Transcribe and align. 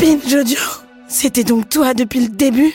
Binge 0.00 0.34
Audio, 0.34 0.56
c'était 1.08 1.44
donc 1.44 1.68
toi 1.68 1.92
depuis 1.92 2.20
le 2.20 2.28
début? 2.28 2.72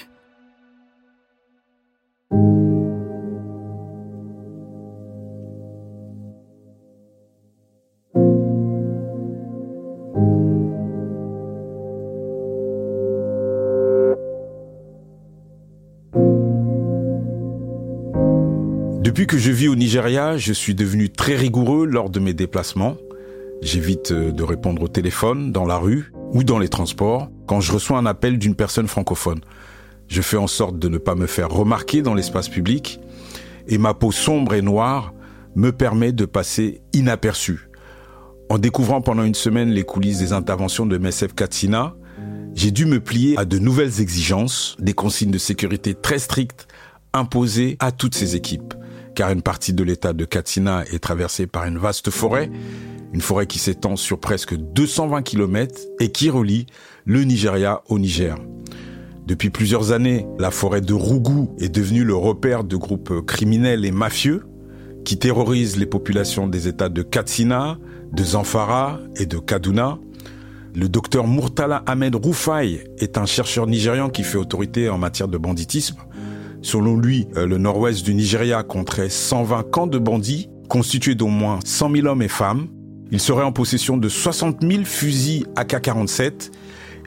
Depuis 19.01 19.25
que 19.25 19.39
je 19.39 19.49
vis 19.51 19.67
au 19.67 19.75
Nigeria, 19.75 20.37
je 20.37 20.53
suis 20.53 20.75
devenu 20.75 21.09
très 21.09 21.35
rigoureux 21.35 21.87
lors 21.87 22.11
de 22.11 22.19
mes 22.19 22.35
déplacements. 22.35 22.97
J'évite 23.63 24.11
euh, 24.11 24.31
de 24.31 24.43
répondre 24.43 24.83
au 24.83 24.87
téléphone, 24.87 25.51
dans 25.51 25.65
la 25.65 25.77
rue 25.77 26.11
ou 26.35 26.43
dans 26.43 26.59
les 26.59 26.67
transports, 26.67 27.31
quand 27.47 27.61
je 27.61 27.71
reçois 27.71 27.97
un 27.97 28.05
appel 28.05 28.37
d'une 28.37 28.55
personne 28.55 28.89
francophone. 28.89 29.39
Je 30.09 30.21
fais 30.21 30.35
en 30.35 30.47
sorte 30.47 30.77
de 30.77 30.89
ne 30.89 30.97
pas 30.97 31.15
me 31.15 31.27
faire 31.27 31.49
remarquer 31.49 32.01
dans 32.01 32.13
l'espace 32.13 32.49
public 32.49 32.99
et 33.67 33.77
ma 33.77 33.93
peau 33.93 34.11
sombre 34.11 34.53
et 34.53 34.61
noire 34.61 35.13
me 35.55 35.71
permet 35.71 36.11
de 36.11 36.25
passer 36.25 36.81
inaperçu. 36.91 37.69
En 38.49 38.57
découvrant 38.57 39.01
pendant 39.01 39.23
une 39.23 39.33
semaine 39.33 39.69
les 39.69 39.83
coulisses 39.83 40.19
des 40.19 40.33
interventions 40.33 40.85
de 40.85 40.97
MSF 40.97 41.33
Katsina, 41.33 41.95
j'ai 42.53 42.71
dû 42.71 42.85
me 42.85 42.99
plier 42.99 43.37
à 43.37 43.45
de 43.45 43.57
nouvelles 43.57 44.01
exigences, 44.01 44.75
des 44.79 44.93
consignes 44.93 45.31
de 45.31 45.37
sécurité 45.37 45.95
très 45.95 46.19
strictes 46.19 46.67
imposées 47.13 47.77
à 47.79 47.93
toutes 47.93 48.13
ces 48.13 48.35
équipes, 48.35 48.73
car 49.15 49.31
une 49.31 49.41
partie 49.41 49.73
de 49.73 49.83
l'état 49.83 50.13
de 50.13 50.25
Katsina 50.25 50.83
est 50.91 50.99
traversée 50.99 51.47
par 51.47 51.65
une 51.65 51.77
vaste 51.77 52.11
forêt, 52.11 52.51
une 53.13 53.21
forêt 53.21 53.47
qui 53.47 53.57
s'étend 53.59 53.95
sur 53.95 54.19
presque 54.19 54.55
220 54.55 55.21
km 55.23 55.79
et 55.99 56.11
qui 56.11 56.29
relie 56.29 56.67
le 57.05 57.23
Nigeria 57.23 57.81
au 57.87 57.97
Niger. 57.97 58.35
Depuis 59.25 59.49
plusieurs 59.49 59.91
années, 59.91 60.27
la 60.37 60.51
forêt 60.51 60.81
de 60.81 60.93
Rougou 60.93 61.55
est 61.59 61.73
devenue 61.73 62.03
le 62.03 62.13
repère 62.13 62.63
de 62.63 62.75
groupes 62.75 63.25
criminels 63.25 63.85
et 63.85 63.91
mafieux 63.91 64.43
qui 65.03 65.17
terrorisent 65.17 65.77
les 65.77 65.85
populations 65.85 66.47
des 66.47 66.67
États 66.67 66.89
de 66.89 67.01
Katsina, 67.01 67.77
de 68.11 68.23
Zamfara 68.23 68.99
et 69.15 69.25
de 69.25 69.37
Kaduna. 69.39 69.97
Le 70.75 70.89
docteur 70.89 71.27
Murtala 71.27 71.83
Ahmed 71.85 72.15
Roufaï 72.15 72.83
est 72.97 73.17
un 73.17 73.25
chercheur 73.25 73.65
nigérian 73.65 74.09
qui 74.09 74.23
fait 74.23 74.37
autorité 74.37 74.89
en 74.89 74.97
matière 74.97 75.27
de 75.27 75.37
banditisme. 75.37 75.97
Selon 76.65 76.97
lui, 76.97 77.27
euh, 77.37 77.45
le 77.45 77.59
nord-ouest 77.59 78.03
du 78.03 78.15
Nigeria 78.15 78.63
compterait 78.63 79.09
120 79.09 79.69
camps 79.69 79.85
de 79.85 79.99
bandits 79.99 80.49
constitués 80.67 81.13
d'au 81.13 81.27
moins 81.27 81.59
100 81.63 81.91
000 81.91 82.07
hommes 82.07 82.23
et 82.23 82.27
femmes. 82.27 82.69
Il 83.11 83.19
serait 83.19 83.43
en 83.43 83.51
possession 83.51 83.97
de 83.97 84.09
60 84.09 84.63
000 84.63 84.83
fusils 84.83 85.45
AK-47 85.55 86.49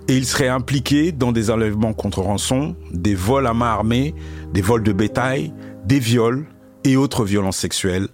et 0.06 0.17
il 0.17 0.27
serait 0.27 0.47
impliqué 0.47 1.11
dans 1.11 1.33
des 1.33 1.51
enlèvements 1.51 1.92
contre 1.92 2.20
rançon, 2.20 2.77
des 2.92 3.17
vols 3.17 3.48
à 3.48 3.53
main 3.53 3.67
armée, 3.67 4.14
des 4.55 4.62
vols 4.62 4.84
de 4.84 4.92
bétail, 4.92 5.53
des 5.84 5.98
viols 5.98 6.47
et 6.84 6.97
autres 6.97 7.25
violences 7.25 7.56
sexuelles, 7.56 8.06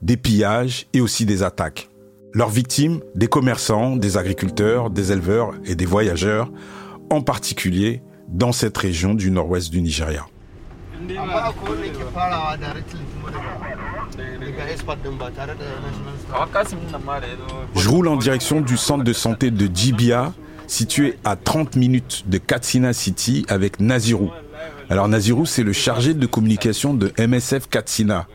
des 0.00 0.16
pillages 0.16 0.86
et 0.92 1.00
aussi 1.00 1.26
des 1.26 1.42
attaques. 1.42 1.90
Leurs 2.34 2.50
victimes, 2.50 3.00
des 3.16 3.26
commerçants, 3.26 3.96
des 3.96 4.16
agriculteurs, 4.16 4.90
des 4.90 5.10
éleveurs 5.10 5.54
et 5.64 5.74
des 5.74 5.86
voyageurs, 5.86 6.52
en 7.10 7.20
particulier 7.20 8.00
dans 8.28 8.52
cette 8.52 8.78
région 8.78 9.14
du 9.14 9.32
nord-ouest 9.32 9.72
du 9.72 9.82
Nigeria. 9.82 10.24
Je 17.74 17.88
roule 17.88 18.08
en 18.08 18.16
direction 18.16 18.60
du 18.60 18.76
centre 18.76 19.04
de 19.04 19.12
santé 19.12 19.50
de 19.50 19.68
Djibia, 19.74 20.32
situé 20.66 21.18
à 21.24 21.36
30 21.36 21.76
minutes 21.76 22.24
de 22.26 22.38
Katsina 22.38 22.92
City 22.92 23.44
avec 23.48 23.80
Nazirou. 23.80 24.30
Alors 24.90 25.08
Nazirou, 25.08 25.46
c'est 25.46 25.62
le 25.62 25.72
chargé 25.72 26.14
de 26.14 26.26
communication 26.26 26.94
de 26.94 27.12
MSF 27.18 27.68
Katsina. 27.68 28.26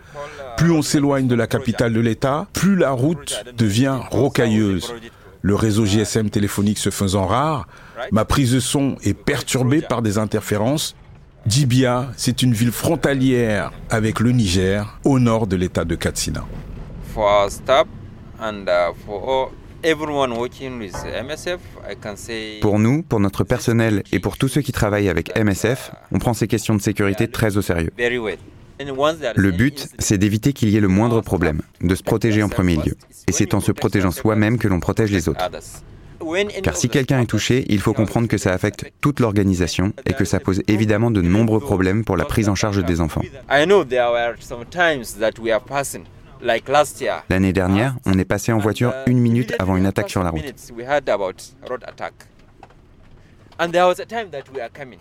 Plus 0.57 0.71
on 0.71 0.81
s'éloigne 0.81 1.27
de 1.27 1.35
la 1.35 1.47
capitale 1.47 1.93
de 1.93 1.99
l'État, 1.99 2.47
plus 2.53 2.75
la 2.75 2.91
route 2.91 3.45
devient 3.57 3.97
rocailleuse. 4.11 4.93
Le 5.41 5.55
réseau 5.55 5.85
GSM 5.85 6.29
téléphonique 6.29 6.77
se 6.77 6.89
faisant 6.89 7.25
rare, 7.25 7.67
ma 8.11 8.25
prise 8.25 8.51
de 8.51 8.59
son 8.59 8.97
est 9.03 9.13
perturbée 9.13 9.81
par 9.81 10.01
des 10.01 10.17
interférences. 10.17 10.95
Djibia, 11.47 12.11
c'est 12.17 12.41
une 12.41 12.53
ville 12.53 12.71
frontalière 12.71 13.71
avec 13.89 14.19
le 14.19 14.31
Niger, 14.31 14.99
au 15.03 15.19
nord 15.19 15.47
de 15.47 15.55
l'État 15.55 15.85
de 15.85 15.95
Katsina. 15.95 16.45
Uh, 17.15 17.49
Pour 22.61 22.79
nous, 22.79 23.03
pour 23.03 23.19
notre 23.19 23.43
personnel 23.43 24.03
et 24.11 24.19
pour 24.19 24.37
tous 24.37 24.47
ceux 24.47 24.61
qui 24.61 24.71
travaillent 24.71 25.09
avec 25.09 25.37
MSF, 25.37 25.91
on 26.11 26.19
prend 26.19 26.33
ces 26.33 26.47
questions 26.47 26.75
de 26.75 26.81
sécurité 26.81 27.27
très 27.27 27.57
au 27.57 27.61
sérieux. 27.61 27.91
Le 29.35 29.51
but, 29.51 29.89
c'est 29.99 30.17
d'éviter 30.17 30.53
qu'il 30.53 30.69
y 30.69 30.77
ait 30.77 30.81
le 30.81 30.87
moindre 30.87 31.21
problème, 31.21 31.61
de 31.81 31.95
se 31.95 32.03
protéger 32.03 32.43
en 32.43 32.49
premier 32.49 32.75
lieu. 32.75 32.95
Et 33.27 33.31
c'est 33.31 33.53
en 33.53 33.59
se 33.59 33.71
protégeant 33.71 34.11
soi-même 34.11 34.57
que 34.57 34.67
l'on 34.67 34.79
protège 34.79 35.11
les 35.11 35.27
autres. 35.29 35.49
Car 36.63 36.75
si 36.75 36.89
quelqu'un 36.89 37.21
est 37.21 37.25
touché, 37.25 37.65
il 37.69 37.79
faut 37.79 37.93
comprendre 37.93 38.27
que 38.27 38.37
ça 38.37 38.51
affecte 38.53 38.91
toute 39.01 39.19
l'organisation 39.19 39.93
et 40.05 40.13
que 40.13 40.25
ça 40.25 40.39
pose 40.39 40.61
évidemment 40.67 41.11
de 41.11 41.21
nombreux 41.21 41.59
problèmes 41.59 42.03
pour 42.03 42.17
la 42.17 42.25
prise 42.25 42.49
en 42.49 42.55
charge 42.55 42.83
des 42.83 43.01
enfants. 43.01 43.21
L'année 47.29 47.53
dernière, 47.53 47.95
on 48.05 48.17
est 48.17 48.25
passé 48.25 48.51
en 48.51 48.59
voiture 48.59 48.93
une 49.07 49.19
minute 49.19 49.53
avant 49.59 49.75
une 49.75 49.85
attaque 49.85 50.09
sur 50.09 50.23
la 50.23 50.29
route. 50.29 50.43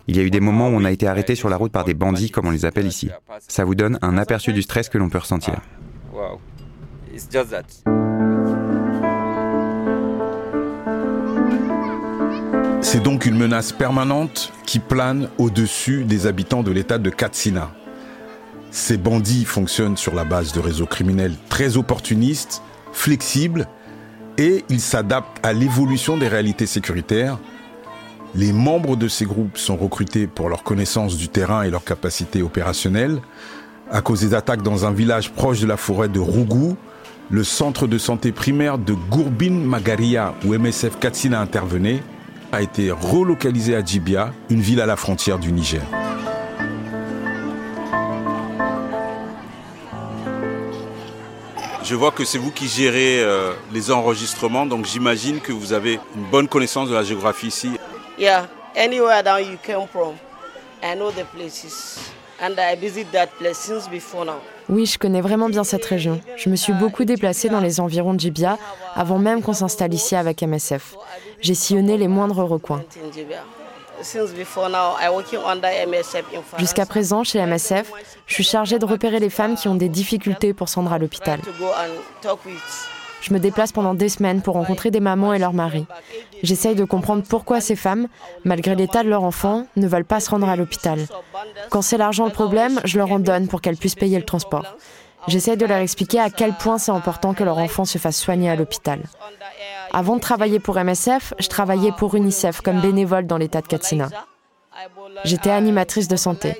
Il 0.07 0.17
y 0.17 0.19
a 0.19 0.23
eu 0.23 0.29
des 0.29 0.39
moments 0.41 0.67
où 0.67 0.73
on 0.73 0.83
a 0.83 0.91
été 0.91 1.07
arrêté 1.07 1.35
sur 1.35 1.49
la 1.49 1.55
route 1.55 1.71
par 1.71 1.85
des 1.85 1.93
bandits, 1.93 2.29
comme 2.29 2.47
on 2.47 2.51
les 2.51 2.65
appelle 2.65 2.87
ici. 2.87 3.09
Ça 3.47 3.63
vous 3.63 3.75
donne 3.75 3.97
un 4.01 4.17
aperçu 4.17 4.51
du 4.51 4.61
stress 4.61 4.89
que 4.89 4.97
l'on 4.97 5.09
peut 5.09 5.19
ressentir. 5.19 5.61
C'est 12.81 13.03
donc 13.03 13.25
une 13.25 13.37
menace 13.37 13.71
permanente 13.71 14.53
qui 14.65 14.79
plane 14.79 15.29
au-dessus 15.37 16.05
des 16.05 16.27
habitants 16.27 16.63
de 16.63 16.71
l'État 16.71 16.97
de 16.97 17.09
Katsina. 17.09 17.71
Ces 18.71 18.97
bandits 18.97 19.45
fonctionnent 19.45 19.97
sur 19.97 20.15
la 20.15 20.23
base 20.23 20.53
de 20.53 20.59
réseaux 20.59 20.85
criminels 20.85 21.35
très 21.49 21.75
opportunistes, 21.75 22.61
flexibles, 22.93 23.67
et 24.37 24.63
ils 24.69 24.79
s'adaptent 24.79 25.45
à 25.45 25.51
l'évolution 25.51 26.17
des 26.17 26.29
réalités 26.29 26.65
sécuritaires. 26.65 27.37
Les 28.33 28.53
membres 28.53 28.95
de 28.95 29.07
ces 29.07 29.25
groupes 29.25 29.57
sont 29.57 29.75
recrutés 29.75 30.25
pour 30.27 30.47
leur 30.47 30.63
connaissance 30.63 31.17
du 31.17 31.27
terrain 31.27 31.63
et 31.63 31.69
leur 31.69 31.83
capacité 31.83 32.41
opérationnelle. 32.41 33.21
À 33.91 34.01
cause 34.01 34.21
des 34.21 34.33
attaques 34.33 34.63
dans 34.63 34.85
un 34.85 34.91
village 34.91 35.31
proche 35.31 35.59
de 35.59 35.67
la 35.67 35.77
forêt 35.77 36.07
de 36.09 36.19
Rougou, 36.19 36.77
le 37.29 37.43
centre 37.43 37.87
de 37.87 37.97
santé 37.97 38.31
primaire 38.31 38.77
de 38.77 38.93
Gourbin 38.93 39.51
Magaria, 39.51 40.33
où 40.45 40.53
MSF 40.53 40.97
Katsina 40.99 41.41
intervenait, 41.41 42.01
a 42.51 42.61
été 42.61 42.91
relocalisé 42.91 43.75
à 43.75 43.83
Djibia, 43.83 44.33
une 44.49 44.61
ville 44.61 44.81
à 44.81 44.85
la 44.85 44.95
frontière 44.95 45.39
du 45.39 45.51
Niger. 45.51 45.81
Je 51.83 51.95
vois 51.95 52.11
que 52.11 52.23
c'est 52.23 52.37
vous 52.37 52.51
qui 52.51 52.67
gérez 52.67 53.23
euh, 53.23 53.51
les 53.73 53.89
enregistrements, 53.89 54.65
donc 54.65 54.85
j'imagine 54.85 55.39
que 55.39 55.51
vous 55.51 55.73
avez 55.73 55.99
une 56.15 56.23
bonne 56.29 56.47
connaissance 56.47 56.87
de 56.89 56.93
la 56.93 57.03
géographie 57.03 57.47
ici. 57.47 57.71
Yeah, 58.17 58.45
anywhere 58.75 59.23
down 59.23 59.39
you 59.39 59.57
came 59.63 59.87
from, 59.87 60.13
I 60.83 60.95
know 60.95 61.11
the 61.11 61.25
places. 61.35 61.97
And 62.41 62.53
I 62.57 62.75
visit 62.79 63.11
that 63.11 63.27
place 63.37 63.57
since 63.57 63.89
before 63.89 64.23
now. 64.25 64.39
Oui, 64.69 64.85
je 64.85 64.97
connais 64.97 65.19
vraiment 65.19 65.49
bien 65.49 65.63
cette 65.65 65.83
région. 65.83 66.21
Je 66.37 66.49
me 66.49 66.55
suis 66.55 66.71
beaucoup 66.73 67.03
déplacée 67.03 67.49
dans 67.49 67.59
les 67.59 67.79
environs 67.81 68.13
de 68.13 68.19
Djibia 68.19 68.57
avant 68.95 69.17
même 69.17 69.41
qu'on 69.41 69.53
s'installe 69.53 69.93
ici 69.93 70.15
avec 70.15 70.41
MSF. 70.41 70.95
J'ai 71.41 71.55
sillonné 71.55 71.97
les 71.97 72.07
moindres 72.07 72.43
recoins. 72.43 72.83
Jusqu'à 76.57 76.85
présent, 76.85 77.23
chez 77.23 77.45
MSF, 77.45 77.91
je 78.25 78.33
suis 78.33 78.43
chargée 78.43 78.79
de 78.79 78.85
repérer 78.85 79.19
les 79.19 79.29
femmes 79.29 79.55
qui 79.55 79.67
ont 79.67 79.75
des 79.75 79.89
difficultés 79.89 80.53
pour 80.53 80.69
se 80.69 80.75
rendre 80.75 80.93
à 80.93 80.97
l'hôpital. 80.97 81.39
Je 83.21 83.33
me 83.33 83.39
déplace 83.39 83.73
pendant 83.73 83.93
des 83.93 84.07
semaines 84.07 84.41
pour 84.41 84.53
rencontrer 84.53 84.91
des 84.91 85.01
mamans 85.01 85.33
et 85.33 85.39
leurs 85.39 85.53
maris. 85.53 85.85
J'essaye 86.41 86.75
de 86.75 86.85
comprendre 86.85 87.23
pourquoi 87.27 87.59
ces 87.59 87.75
femmes, 87.75 88.07
malgré 88.45 88.75
l'état 88.75 89.03
de 89.03 89.09
leur 89.09 89.23
enfant, 89.23 89.65
ne 89.75 89.87
veulent 89.87 90.05
pas 90.05 90.21
se 90.21 90.29
rendre 90.29 90.47
à 90.47 90.55
l'hôpital. 90.55 91.05
Quand 91.69 91.81
c'est 91.81 91.97
l'argent 91.97 92.25
le 92.25 92.31
problème, 92.31 92.79
je 92.85 92.97
leur 92.97 93.11
en 93.11 93.19
donne 93.19 93.47
pour 93.47 93.59
qu'elles 93.59 93.77
puissent 93.77 93.95
payer 93.95 94.17
le 94.17 94.25
transport. 94.25 94.77
J'essaye 95.27 95.57
de 95.57 95.65
leur 95.65 95.79
expliquer 95.79 96.19
à 96.19 96.29
quel 96.29 96.53
point 96.53 96.77
c'est 96.77 96.91
important 96.91 97.33
que 97.33 97.43
leur 97.43 97.57
enfant 97.57 97.83
se 97.83 97.97
fasse 97.97 98.17
soigner 98.17 98.49
à 98.49 98.55
l'hôpital. 98.55 99.01
Avant 99.93 100.15
de 100.15 100.21
travailler 100.21 100.59
pour 100.59 100.77
MSF, 100.77 101.33
je 101.39 101.47
travaillais 101.47 101.91
pour 101.91 102.15
UNICEF 102.15 102.61
comme 102.61 102.79
bénévole 102.79 103.25
dans 103.25 103.37
l'état 103.37 103.61
de 103.61 103.67
Katsina. 103.67 104.09
J'étais 105.25 105.49
animatrice 105.49 106.07
de 106.07 106.15
santé. 106.15 106.55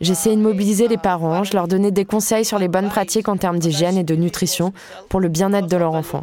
J'essayais 0.00 0.36
de 0.36 0.40
mobiliser 0.40 0.88
les 0.88 0.98
parents, 0.98 1.44
je 1.44 1.54
leur 1.54 1.66
donnais 1.66 1.90
des 1.90 2.04
conseils 2.04 2.44
sur 2.44 2.58
les 2.58 2.68
bonnes 2.68 2.88
pratiques 2.88 3.28
en 3.28 3.36
termes 3.36 3.58
d'hygiène 3.58 3.96
et 3.96 4.04
de 4.04 4.14
nutrition 4.14 4.72
pour 5.08 5.20
le 5.20 5.28
bien-être 5.28 5.66
de 5.66 5.76
leur 5.76 5.94
enfant. 5.94 6.22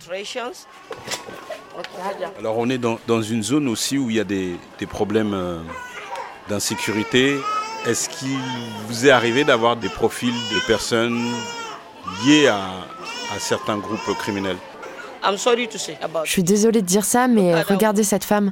Alors 2.39 2.57
on 2.57 2.69
est 2.69 2.77
dans, 2.77 3.21
une 3.21 3.43
zone 3.43 3.67
aussi 3.67 3.97
où 3.97 4.09
il 4.09 4.15
y 4.15 4.19
a 4.19 4.23
des, 4.23 4.57
problèmes 4.89 5.33
euh, 5.33 5.59
d'insécurité. 6.47 7.37
Est-ce 7.85 8.07
qu'il 8.09 8.39
vous 8.87 9.05
est 9.05 9.11
arrivé 9.11 9.43
d'avoir 9.43 9.75
des 9.75 9.89
profils 9.89 10.33
de 10.33 10.67
personnes 10.67 11.21
liées 12.25 12.47
à 12.47 12.69
certains 13.39 13.77
groupes 13.77 14.17
criminels? 14.17 14.57
Je 16.23 16.31
suis 16.31 16.43
désolée 16.43 16.81
de 16.81 16.87
dire 16.87 17.05
ça, 17.05 17.27
mais 17.27 17.61
regardez 17.61 18.03
cette 18.03 18.23
femme. 18.23 18.51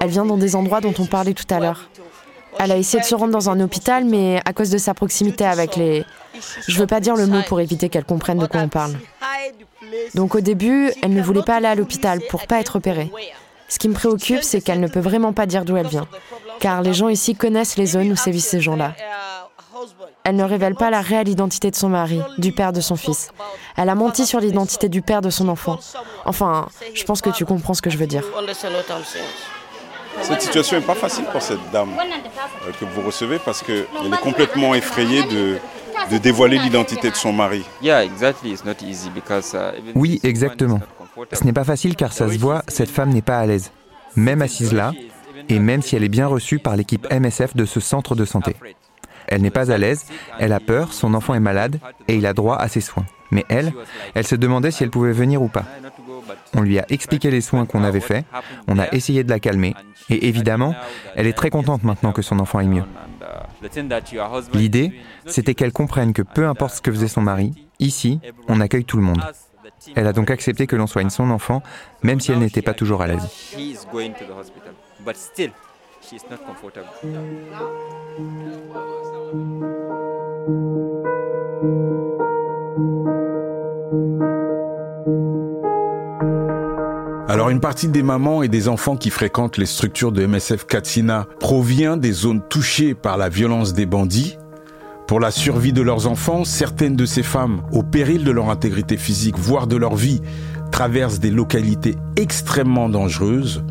Elle 0.00 0.10
vient 0.10 0.24
dans 0.24 0.36
des 0.36 0.56
endroits 0.56 0.80
dont 0.80 0.94
on 0.98 1.06
parlait 1.06 1.34
tout 1.34 1.52
à 1.52 1.60
l'heure. 1.60 1.88
Elle 2.58 2.72
a 2.72 2.76
essayé 2.76 3.00
de 3.00 3.06
se 3.06 3.14
rendre 3.14 3.32
dans 3.32 3.48
un 3.48 3.60
hôpital, 3.60 4.04
mais 4.04 4.40
à 4.44 4.52
cause 4.52 4.70
de 4.70 4.78
sa 4.78 4.94
proximité 4.94 5.44
avec 5.44 5.76
les... 5.76 6.04
Je 6.66 6.78
veux 6.78 6.86
pas 6.86 7.00
dire 7.00 7.16
le 7.16 7.26
mot 7.26 7.42
pour 7.46 7.60
éviter 7.60 7.88
qu'elle 7.88 8.04
comprenne 8.04 8.38
de 8.38 8.46
quoi 8.46 8.60
on 8.60 8.68
parle. 8.68 8.94
Donc 10.14 10.34
au 10.34 10.40
début, 10.40 10.92
elle 11.02 11.14
ne 11.14 11.22
voulait 11.22 11.42
pas 11.42 11.56
aller 11.56 11.66
à 11.66 11.74
l'hôpital 11.74 12.20
pour 12.28 12.46
pas 12.46 12.60
être 12.60 12.76
opérée. 12.76 13.10
Ce 13.68 13.78
qui 13.78 13.88
me 13.88 13.94
préoccupe, 13.94 14.42
c'est 14.42 14.60
qu'elle 14.60 14.80
ne 14.80 14.88
peut 14.88 15.00
vraiment 15.00 15.32
pas 15.32 15.46
dire 15.46 15.64
d'où 15.64 15.76
elle 15.76 15.86
vient, 15.86 16.08
car 16.58 16.82
les 16.82 16.92
gens 16.92 17.08
ici 17.08 17.36
connaissent 17.36 17.76
les 17.76 17.86
zones 17.86 18.10
où 18.10 18.16
sévissent 18.16 18.48
ces 18.48 18.60
gens-là. 18.60 18.94
Elle 20.24 20.36
ne 20.36 20.44
révèle 20.44 20.74
pas 20.74 20.90
la 20.90 21.00
réelle 21.00 21.28
identité 21.28 21.70
de 21.70 21.76
son 21.76 21.88
mari, 21.88 22.20
du 22.38 22.52
père 22.52 22.72
de 22.72 22.80
son 22.80 22.96
fils. 22.96 23.30
Elle 23.76 23.88
a 23.88 23.94
menti 23.94 24.26
sur 24.26 24.40
l'identité 24.40 24.88
du 24.88 25.02
père 25.02 25.22
de 25.22 25.30
son 25.30 25.48
enfant. 25.48 25.78
Enfin, 26.24 26.68
je 26.94 27.04
pense 27.04 27.20
que 27.20 27.30
tu 27.30 27.44
comprends 27.44 27.74
ce 27.74 27.82
que 27.82 27.90
je 27.90 27.98
veux 27.98 28.06
dire. 28.06 28.24
Cette 30.22 30.42
situation 30.42 30.78
n'est 30.78 30.84
pas 30.84 30.94
facile 30.94 31.24
pour 31.24 31.40
cette 31.40 31.70
dame 31.72 31.90
euh, 31.98 32.72
que 32.78 32.84
vous 32.84 33.00
recevez 33.02 33.38
parce 33.38 33.62
qu'elle 33.62 33.86
est 34.12 34.20
complètement 34.22 34.74
effrayée 34.74 35.22
de, 35.22 35.56
de 36.10 36.18
dévoiler 36.18 36.58
l'identité 36.58 37.10
de 37.10 37.14
son 37.16 37.32
mari. 37.32 37.64
Oui, 39.94 40.20
exactement. 40.24 40.80
Ce 41.32 41.44
n'est 41.44 41.52
pas 41.52 41.64
facile 41.64 41.96
car 41.96 42.12
ça 42.12 42.28
se 42.28 42.38
voit, 42.38 42.62
cette 42.68 42.90
femme 42.90 43.10
n'est 43.10 43.22
pas 43.22 43.38
à 43.38 43.46
l'aise, 43.46 43.70
même 44.16 44.42
assise 44.42 44.72
là, 44.72 44.92
et 45.48 45.58
même 45.58 45.80
si 45.80 45.96
elle 45.96 46.04
est 46.04 46.08
bien 46.08 46.26
reçue 46.26 46.58
par 46.58 46.76
l'équipe 46.76 47.06
MSF 47.10 47.54
de 47.54 47.64
ce 47.64 47.80
centre 47.80 48.14
de 48.14 48.24
santé. 48.24 48.56
Elle 49.30 49.42
n'est 49.42 49.50
pas 49.50 49.70
à 49.70 49.78
l'aise, 49.78 50.06
elle 50.38 50.52
a 50.52 50.60
peur, 50.60 50.92
son 50.92 51.14
enfant 51.14 51.34
est 51.34 51.40
malade 51.40 51.78
et 52.08 52.16
il 52.16 52.26
a 52.26 52.34
droit 52.34 52.56
à 52.56 52.68
ses 52.68 52.80
soins. 52.80 53.06
Mais 53.30 53.44
elle, 53.48 53.72
elle 54.14 54.26
se 54.26 54.34
demandait 54.34 54.72
si 54.72 54.82
elle 54.82 54.90
pouvait 54.90 55.12
venir 55.12 55.40
ou 55.40 55.48
pas. 55.48 55.64
On 56.54 56.62
lui 56.62 56.78
a 56.78 56.84
expliqué 56.88 57.30
les 57.30 57.40
soins 57.40 57.64
qu'on 57.64 57.84
avait 57.84 58.00
faits, 58.00 58.24
on 58.66 58.78
a 58.78 58.88
essayé 58.92 59.22
de 59.22 59.30
la 59.30 59.38
calmer, 59.38 59.74
et 60.08 60.28
évidemment, 60.28 60.74
elle 61.14 61.26
est 61.26 61.32
très 61.32 61.50
contente 61.50 61.84
maintenant 61.84 62.12
que 62.12 62.22
son 62.22 62.40
enfant 62.40 62.58
aille 62.58 62.68
mieux. 62.68 62.84
L'idée, 64.52 64.92
c'était 65.26 65.54
qu'elle 65.54 65.72
comprenne 65.72 66.12
que 66.12 66.22
peu 66.22 66.48
importe 66.48 66.76
ce 66.76 66.80
que 66.80 66.90
faisait 66.90 67.08
son 67.08 67.20
mari, 67.20 67.52
ici, 67.78 68.20
on 68.48 68.60
accueille 68.60 68.84
tout 68.84 68.96
le 68.96 69.04
monde. 69.04 69.22
Elle 69.94 70.06
a 70.06 70.12
donc 70.12 70.30
accepté 70.30 70.66
que 70.66 70.76
l'on 70.76 70.86
soigne 70.86 71.10
son 71.10 71.30
enfant, 71.30 71.62
même 72.02 72.20
si 72.20 72.32
elle 72.32 72.38
n'était 72.38 72.62
pas 72.62 72.74
toujours 72.74 73.02
à 73.02 73.06
l'aise. 73.06 73.28
Alors 87.28 87.50
une 87.50 87.60
partie 87.60 87.86
des 87.86 88.02
mamans 88.02 88.42
et 88.42 88.48
des 88.48 88.66
enfants 88.66 88.96
qui 88.96 89.10
fréquentent 89.10 89.56
les 89.56 89.66
structures 89.66 90.10
de 90.10 90.26
MSF 90.26 90.66
Katsina 90.66 91.28
provient 91.38 91.96
des 91.96 92.10
zones 92.10 92.42
touchées 92.48 92.94
par 92.94 93.16
la 93.16 93.28
violence 93.28 93.72
des 93.72 93.86
bandits. 93.86 94.36
Pour 95.06 95.20
la 95.20 95.30
survie 95.30 95.72
de 95.72 95.82
leurs 95.82 96.08
enfants, 96.08 96.44
certaines 96.44 96.96
de 96.96 97.06
ces 97.06 97.22
femmes, 97.22 97.62
au 97.70 97.84
péril 97.84 98.24
de 98.24 98.32
leur 98.32 98.50
intégrité 98.50 98.96
physique, 98.96 99.38
voire 99.38 99.68
de 99.68 99.76
leur 99.76 99.94
vie, 99.94 100.22
traversent 100.72 101.20
des 101.20 101.30
localités 101.30 101.94
extrêmement 102.16 102.88
dangereuses. 102.88 103.62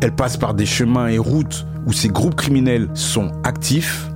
Elles 0.00 0.14
passent 0.14 0.38
par 0.38 0.54
des 0.54 0.66
chemins 0.66 1.08
et 1.08 1.18
routes 1.18 1.66
où 1.86 1.92
ces 1.92 2.08
groupes 2.08 2.36
criminels 2.36 2.88
sont 2.94 3.32
actifs. 3.44 4.13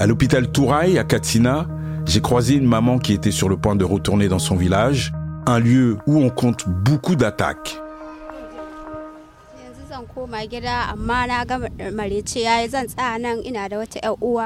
À 0.00 0.06
l'hôpital 0.06 0.50
Touraï, 0.50 0.98
à 0.98 1.04
Katsina, 1.04 1.66
j'ai 2.06 2.22
croisé 2.22 2.54
une 2.54 2.64
maman 2.64 2.98
qui 2.98 3.12
était 3.12 3.30
sur 3.30 3.50
le 3.50 3.58
point 3.58 3.76
de 3.76 3.84
retourner 3.84 4.28
dans 4.28 4.38
son 4.38 4.56
village, 4.56 5.12
un 5.46 5.58
lieu 5.58 5.98
où 6.06 6.16
on 6.16 6.30
compte 6.30 6.66
beaucoup 6.66 7.16
d'attaques. 7.16 7.78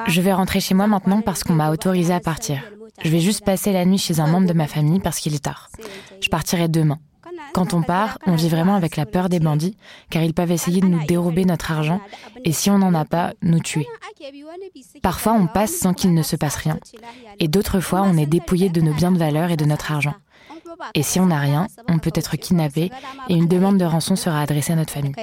Je 0.09 0.21
vais 0.21 0.33
rentrer 0.33 0.59
chez 0.59 0.75
moi 0.75 0.89
maintenant 0.89 1.23
parce 1.23 1.45
qu'on 1.45 1.53
m'a 1.53 1.71
autorisé 1.71 2.13
à 2.13 2.19
partir. 2.19 2.61
Je 3.05 3.09
vais 3.09 3.21
juste 3.21 3.45
passer 3.45 3.73
la 3.73 3.85
nuit 3.85 3.99
chez 3.99 4.19
un 4.19 4.27
membre 4.27 4.49
de 4.49 4.55
ma 4.55 4.67
famille 4.67 4.99
parce 4.99 5.21
qu'il 5.21 5.37
est 5.37 5.45
tard. 5.45 5.71
Je 6.21 6.29
partirai 6.31 6.67
demain. 6.67 6.99
Quand 7.55 7.73
on 7.73 7.83
part, 7.83 8.19
on 8.27 8.35
vit 8.35 8.49
vraiment 8.49 8.75
avec 8.75 8.97
la 8.97 9.07
peur 9.07 9.29
des 9.29 9.39
bandits, 9.39 9.77
car 10.11 10.25
ils 10.25 10.35
peuvent 10.35 10.51
essayer 10.51 10.81
de 10.81 10.87
nous 10.87 11.05
dérober 11.07 11.45
notre 11.45 11.71
argent 11.71 12.01
et 12.45 12.51
si 12.51 12.69
on 12.69 12.79
n'en 12.79 12.93
a 12.95 13.05
pas, 13.05 13.33
nous 13.43 13.61
tuer. 13.61 13.87
Parfois, 15.03 15.35
on 15.35 15.47
passe 15.47 15.73
sans 15.73 15.95
qu'il 15.95 16.15
ne 16.15 16.23
se 16.23 16.35
passe 16.35 16.57
rien, 16.57 16.79
et 17.39 17.47
d'autres 17.47 17.79
fois, 17.79 18.03
on 18.03 18.17
est 18.17 18.27
dépouillé 18.27 18.71
de 18.71 18.81
nos 18.81 18.93
biens 18.93 19.13
de 19.13 19.19
valeur 19.19 19.53
et 19.53 19.57
de 19.57 19.65
notre 19.65 19.93
argent. 19.93 20.15
Et 20.95 21.05
si 21.05 21.21
on 21.21 21.27
n'a 21.27 21.39
rien, 21.39 21.69
on 21.89 21.99
peut 21.99 22.11
être 22.15 22.37
kidnappé 22.37 22.91
et 23.29 23.35
une 23.35 23.47
demande 23.47 23.79
de 23.79 23.85
rançon 23.85 24.17
sera 24.17 24.41
adressée 24.41 24.73
à 24.73 24.77
notre 24.77 24.93
famille. 24.93 25.15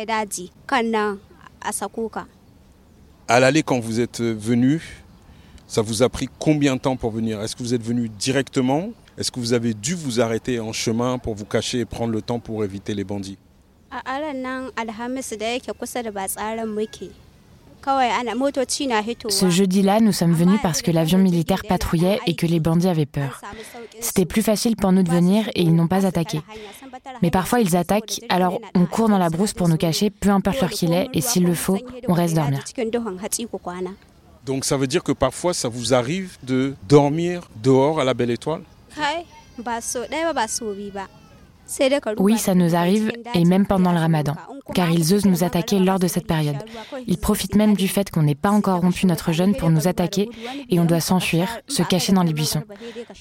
À 3.27 3.39
l'aller, 3.41 3.63
quand 3.63 3.79
vous 3.79 3.99
êtes 3.99 4.21
venu, 4.21 5.03
ça 5.67 5.81
vous 5.81 6.01
a 6.01 6.07
pris 6.07 6.29
combien 6.39 6.77
de 6.77 6.81
temps 6.81 6.95
pour 6.95 7.11
venir? 7.11 7.41
Est-ce 7.41 7.57
que 7.57 7.63
vous 7.63 7.73
êtes 7.73 7.83
venu 7.83 8.07
directement 8.07 8.89
Est-ce 9.21 9.31
que 9.31 9.39
vous 9.39 9.53
avez 9.53 9.75
dû 9.75 9.93
vous 9.93 10.19
arrêter 10.19 10.59
en 10.59 10.73
chemin 10.73 11.19
pour 11.19 11.35
vous 11.35 11.45
cacher 11.45 11.81
et 11.81 11.85
prendre 11.85 12.11
le 12.11 12.23
temps 12.23 12.39
pour 12.39 12.63
éviter 12.63 12.95
les 12.95 13.03
bandits 13.03 13.37
ce 19.29 19.49
jeudi-là, 19.49 19.99
nous 19.99 20.11
sommes 20.11 20.33
venus 20.33 20.59
parce 20.63 20.81
que 20.81 20.89
l'avion 20.89 21.19
militaire 21.19 21.61
patrouillait 21.67 22.19
et 22.25 22.35
que 22.35 22.47
les 22.47 22.59
bandits 22.59 22.87
avaient 22.87 23.05
peur. 23.05 23.41
C'était 23.99 24.25
plus 24.25 24.41
facile 24.41 24.75
pour 24.75 24.91
nous 24.91 25.03
de 25.03 25.11
venir 25.11 25.49
et 25.53 25.61
ils 25.61 25.75
n'ont 25.75 25.87
pas 25.87 26.07
attaqué. 26.07 26.41
Mais 27.21 27.29
parfois 27.29 27.59
ils 27.59 27.75
attaquent, 27.75 28.21
alors 28.29 28.59
on 28.73 28.87
court 28.87 29.09
dans 29.09 29.19
la 29.19 29.29
brousse 29.29 29.53
pour 29.53 29.69
nous 29.69 29.77
cacher, 29.77 30.09
peu 30.09 30.29
importe 30.29 30.61
l'heure 30.61 30.71
qu'il 30.71 30.93
est, 30.93 31.09
et 31.13 31.21
s'il 31.21 31.43
le 31.43 31.53
faut, 31.53 31.77
on 32.07 32.13
reste 32.13 32.33
dormir. 32.33 32.63
Donc 34.45 34.65
ça 34.65 34.77
veut 34.77 34.87
dire 34.87 35.03
que 35.03 35.11
parfois 35.11 35.53
ça 35.53 35.69
vous 35.69 35.93
arrive 35.93 36.37
de 36.41 36.73
dormir 36.87 37.47
dehors 37.61 37.99
à 37.99 38.03
la 38.03 38.15
belle 38.15 38.31
étoile 38.31 38.63
oui, 42.17 42.37
ça 42.37 42.53
nous 42.53 42.75
arrive, 42.75 43.11
et 43.33 43.45
même 43.45 43.65
pendant 43.65 43.91
le 43.93 43.99
ramadan, 43.99 44.35
car 44.73 44.89
ils 44.91 45.13
osent 45.13 45.25
nous 45.25 45.43
attaquer 45.43 45.79
lors 45.79 45.99
de 45.99 46.07
cette 46.07 46.27
période. 46.27 46.57
Ils 47.07 47.17
profitent 47.17 47.55
même 47.55 47.75
du 47.75 47.87
fait 47.87 48.09
qu'on 48.11 48.23
n'ait 48.23 48.35
pas 48.35 48.49
encore 48.49 48.81
rompu 48.81 49.05
notre 49.05 49.31
jeûne 49.31 49.55
pour 49.55 49.69
nous 49.69 49.87
attaquer, 49.87 50.29
et 50.69 50.79
on 50.79 50.85
doit 50.85 50.99
s'enfuir, 50.99 51.47
se 51.67 51.83
cacher 51.83 52.11
dans 52.11 52.23
les 52.23 52.33
buissons. 52.33 52.63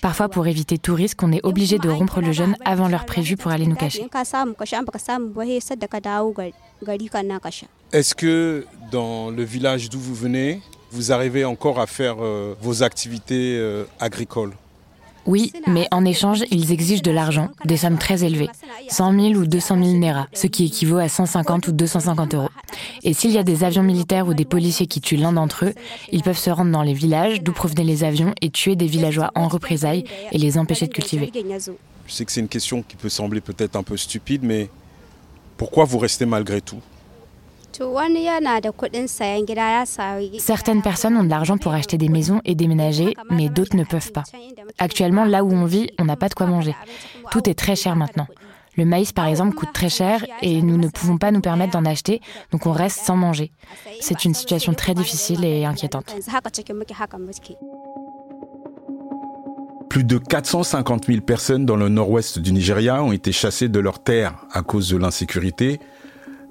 Parfois, 0.02 0.28
pour 0.28 0.46
éviter 0.46 0.78
tout 0.78 0.94
risque, 0.94 1.22
on 1.22 1.32
est 1.32 1.44
obligé 1.44 1.78
de 1.78 1.88
rompre 1.88 2.20
le 2.20 2.32
jeûne 2.32 2.56
avant 2.64 2.88
l'heure 2.88 3.06
prévue 3.06 3.36
pour 3.36 3.52
aller 3.52 3.66
nous 3.66 3.76
cacher. 3.76 4.08
Est-ce 7.92 8.14
que 8.14 8.66
dans 8.90 9.30
le 9.30 9.42
village 9.44 9.90
d'où 9.90 9.98
vous 10.00 10.14
venez, 10.14 10.60
vous 10.90 11.12
arrivez 11.12 11.44
encore 11.44 11.78
à 11.78 11.86
faire 11.86 12.16
euh, 12.20 12.54
vos 12.60 12.82
activités 12.82 13.56
euh, 13.58 13.84
agricoles? 14.00 14.54
Oui, 15.26 15.52
mais 15.66 15.86
en 15.90 16.04
échange, 16.04 16.44
ils 16.50 16.72
exigent 16.72 17.02
de 17.02 17.10
l'argent, 17.10 17.48
des 17.64 17.76
sommes 17.76 17.98
très 17.98 18.24
élevées, 18.24 18.48
100 18.88 19.12
000 19.12 19.26
ou 19.34 19.46
200 19.46 19.82
000 19.82 19.98
nera, 19.98 20.28
ce 20.32 20.46
qui 20.46 20.66
équivaut 20.66 20.98
à 20.98 21.08
150 21.08 21.68
ou 21.68 21.72
250 21.72 22.34
euros. 22.34 22.48
Et 23.02 23.12
s'il 23.12 23.30
y 23.30 23.38
a 23.38 23.42
des 23.42 23.64
avions 23.64 23.82
militaires 23.82 24.26
ou 24.26 24.34
des 24.34 24.44
policiers 24.44 24.86
qui 24.86 25.00
tuent 25.00 25.16
l'un 25.16 25.32
d'entre 25.32 25.66
eux, 25.66 25.74
ils 26.10 26.22
peuvent 26.22 26.38
se 26.38 26.50
rendre 26.50 26.72
dans 26.72 26.82
les 26.82 26.94
villages 26.94 27.42
d'où 27.42 27.52
provenaient 27.52 27.84
les 27.84 28.04
avions 28.04 28.34
et 28.40 28.50
tuer 28.50 28.76
des 28.76 28.86
villageois 28.86 29.30
en 29.34 29.48
représailles 29.48 30.04
et 30.32 30.38
les 30.38 30.58
empêcher 30.58 30.86
de 30.86 30.92
cultiver. 30.92 31.30
Je 32.06 32.12
sais 32.12 32.24
que 32.24 32.32
c'est 32.32 32.40
une 32.40 32.48
question 32.48 32.82
qui 32.82 32.96
peut 32.96 33.08
sembler 33.08 33.40
peut-être 33.40 33.76
un 33.76 33.82
peu 33.82 33.96
stupide, 33.96 34.42
mais 34.42 34.68
pourquoi 35.56 35.84
vous 35.84 35.98
restez 35.98 36.26
malgré 36.26 36.60
tout? 36.60 36.80
Certaines 40.38 40.82
personnes 40.82 41.16
ont 41.16 41.24
de 41.24 41.28
l'argent 41.28 41.58
pour 41.58 41.72
acheter 41.72 41.98
des 41.98 42.08
maisons 42.08 42.40
et 42.44 42.54
déménager, 42.54 43.14
mais 43.30 43.48
d'autres 43.48 43.76
ne 43.76 43.84
peuvent 43.84 44.12
pas. 44.12 44.24
Actuellement, 44.78 45.24
là 45.24 45.44
où 45.44 45.52
on 45.52 45.64
vit, 45.64 45.90
on 45.98 46.04
n'a 46.04 46.16
pas 46.16 46.28
de 46.28 46.34
quoi 46.34 46.46
manger. 46.46 46.74
Tout 47.30 47.48
est 47.48 47.54
très 47.54 47.76
cher 47.76 47.96
maintenant. 47.96 48.26
Le 48.76 48.84
maïs, 48.84 49.12
par 49.12 49.26
exemple, 49.26 49.54
coûte 49.54 49.72
très 49.72 49.88
cher 49.88 50.24
et 50.42 50.62
nous 50.62 50.76
ne 50.76 50.88
pouvons 50.88 51.18
pas 51.18 51.32
nous 51.32 51.40
permettre 51.40 51.72
d'en 51.72 51.84
acheter, 51.84 52.20
donc 52.52 52.66
on 52.66 52.72
reste 52.72 53.04
sans 53.04 53.16
manger. 53.16 53.52
C'est 54.00 54.24
une 54.24 54.34
situation 54.34 54.74
très 54.74 54.94
difficile 54.94 55.44
et 55.44 55.64
inquiétante. 55.64 56.14
Plus 59.88 60.04
de 60.04 60.18
450 60.18 61.06
000 61.06 61.20
personnes 61.20 61.66
dans 61.66 61.74
le 61.74 61.88
nord-ouest 61.88 62.38
du 62.38 62.52
Nigeria 62.52 63.02
ont 63.02 63.10
été 63.10 63.32
chassées 63.32 63.68
de 63.68 63.80
leurs 63.80 63.98
terres 64.00 64.34
à 64.52 64.62
cause 64.62 64.88
de 64.88 64.96
l'insécurité. 64.96 65.80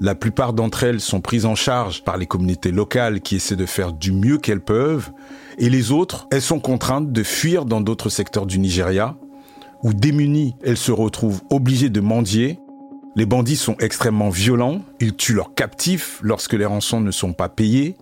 La 0.02 0.16
plupart 0.16 0.54
d'entre 0.54 0.84
elles 0.84 1.02
sont 1.02 1.20
prises 1.20 1.46
en 1.46 1.56
charge 1.56 2.04
par 2.04 2.18
les 2.18 2.26
communautés 2.26 2.72
locales 2.72 3.20
qui 3.20 3.36
essaient 3.36 3.58
de 3.58 3.66
faire 3.66 3.92
du 3.92 4.14
mieux 4.14 4.38
qu'elles 4.38 4.62
peuvent, 4.62 5.12
et 5.58 5.70
les 5.70 5.92
autres, 5.92 6.28
elles 6.32 6.42
sont 6.42 6.60
contraintes 6.60 7.12
de 7.12 7.24
fuir 7.24 7.66
dans 7.66 7.82
d'autres 7.82 8.10
secteurs 8.10 8.46
du 8.46 8.60
Nigeria, 8.60 9.18
où 9.84 9.94
démunies, 9.94 10.56
elles 10.64 10.78
se 10.78 10.92
retrouvent 10.92 11.42
obligées 11.50 11.90
de 11.90 12.00
mendier, 12.02 12.60
Les 13.16 13.26
bandits 13.26 13.58
sont 13.58 13.76
extrêmement 13.80 14.30
violents, 14.30 14.82
ils 15.02 15.16
tuent 15.16 15.34
leurs 15.34 15.54
captifs 15.54 16.20
lorsque 16.22 16.54
les 16.54 16.66
rançons 16.66 17.02
ne 17.02 17.12
sont 17.12 17.34
pas 17.34 17.50
payées. 17.50 17.98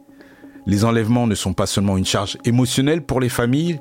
Les 0.66 0.84
enlèvements 0.84 1.28
ne 1.28 1.34
sont 1.34 1.54
pas 1.54 1.66
seulement 1.66 1.98
une 1.98 2.06
charge 2.06 2.38
émotionnelle 2.44 3.02
pour 3.02 3.20
les 3.20 3.30
familles, 3.30 3.80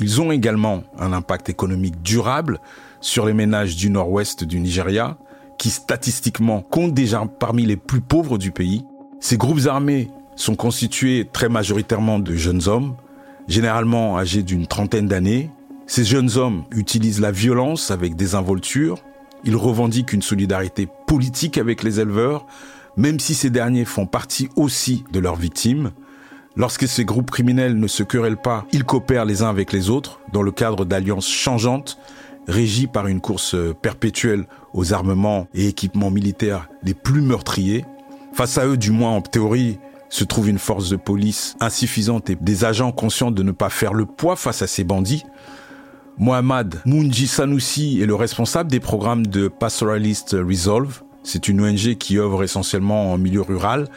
ils 0.00 0.20
ont 0.20 0.32
également 0.32 0.82
un 0.98 1.12
impact 1.12 1.50
économique 1.50 2.00
durable 2.02 2.58
sur 3.00 3.26
les 3.26 3.34
ménages 3.34 3.76
du 3.76 3.90
nord-ouest 3.90 4.44
du 4.44 4.58
Nigeria, 4.58 5.18
qui 5.62 5.70
statistiquement 5.70 6.60
comptent 6.60 6.92
déjà 6.92 7.24
parmi 7.38 7.64
les 7.64 7.76
plus 7.76 8.00
pauvres 8.00 8.36
du 8.36 8.50
pays. 8.50 8.84
Ces 9.20 9.36
groupes 9.36 9.66
armés 9.66 10.10
sont 10.34 10.56
constitués 10.56 11.28
très 11.32 11.48
majoritairement 11.48 12.18
de 12.18 12.34
jeunes 12.34 12.66
hommes, 12.66 12.96
généralement 13.46 14.18
âgés 14.18 14.42
d'une 14.42 14.66
trentaine 14.66 15.06
d'années. 15.06 15.50
Ces 15.86 16.04
jeunes 16.04 16.36
hommes 16.36 16.64
utilisent 16.72 17.20
la 17.20 17.30
violence 17.30 17.92
avec 17.92 18.16
désinvolture, 18.16 18.98
ils 19.44 19.54
revendiquent 19.54 20.12
une 20.12 20.22
solidarité 20.22 20.88
politique 21.06 21.58
avec 21.58 21.84
les 21.84 22.00
éleveurs, 22.00 22.44
même 22.96 23.20
si 23.20 23.32
ces 23.32 23.50
derniers 23.50 23.84
font 23.84 24.06
partie 24.06 24.48
aussi 24.56 25.04
de 25.12 25.20
leurs 25.20 25.36
victimes. 25.36 25.92
Lorsque 26.56 26.88
ces 26.88 27.04
groupes 27.04 27.30
criminels 27.30 27.78
ne 27.78 27.86
se 27.86 28.02
querellent 28.02 28.36
pas, 28.36 28.66
ils 28.72 28.82
coopèrent 28.82 29.26
les 29.26 29.42
uns 29.42 29.50
avec 29.50 29.72
les 29.72 29.90
autres 29.90 30.18
dans 30.32 30.42
le 30.42 30.50
cadre 30.50 30.84
d'alliances 30.84 31.28
changeantes, 31.28 31.98
régies 32.48 32.86
par 32.86 33.06
une 33.06 33.20
course 33.20 33.56
perpétuelle 33.80 34.46
aux 34.72 34.92
armements 34.92 35.48
et 35.54 35.68
équipements 35.68 36.10
militaires 36.10 36.68
les 36.82 36.94
plus 36.94 37.22
meurtriers. 37.22 37.84
Face 38.32 38.58
à 38.58 38.66
eux, 38.66 38.76
du 38.76 38.90
moins 38.90 39.10
en 39.10 39.20
théorie, 39.20 39.78
se 40.08 40.24
trouve 40.24 40.50
une 40.50 40.58
force 40.58 40.90
de 40.90 40.96
police 40.96 41.56
insuffisante 41.60 42.28
et 42.28 42.36
des 42.36 42.64
agents 42.64 42.92
conscients 42.92 43.30
de 43.30 43.42
ne 43.42 43.52
pas 43.52 43.70
faire 43.70 43.94
le 43.94 44.04
poids 44.04 44.36
face 44.36 44.60
à 44.60 44.66
ces 44.66 44.84
bandits. 44.84 45.24
Mohamed 46.18 46.80
Mounji 46.84 47.26
Sanoussi 47.26 48.00
est 48.02 48.06
le 48.06 48.14
responsable 48.14 48.70
des 48.70 48.80
programmes 48.80 49.26
de 49.26 49.48
Pastoralist 49.48 50.36
Resolve. 50.38 51.02
C'est 51.22 51.48
une 51.48 51.62
ONG 51.62 51.94
qui 51.94 52.18
œuvre 52.18 52.42
essentiellement 52.42 53.12
en 53.12 53.18
milieu 53.18 53.40
rural, 53.40 53.88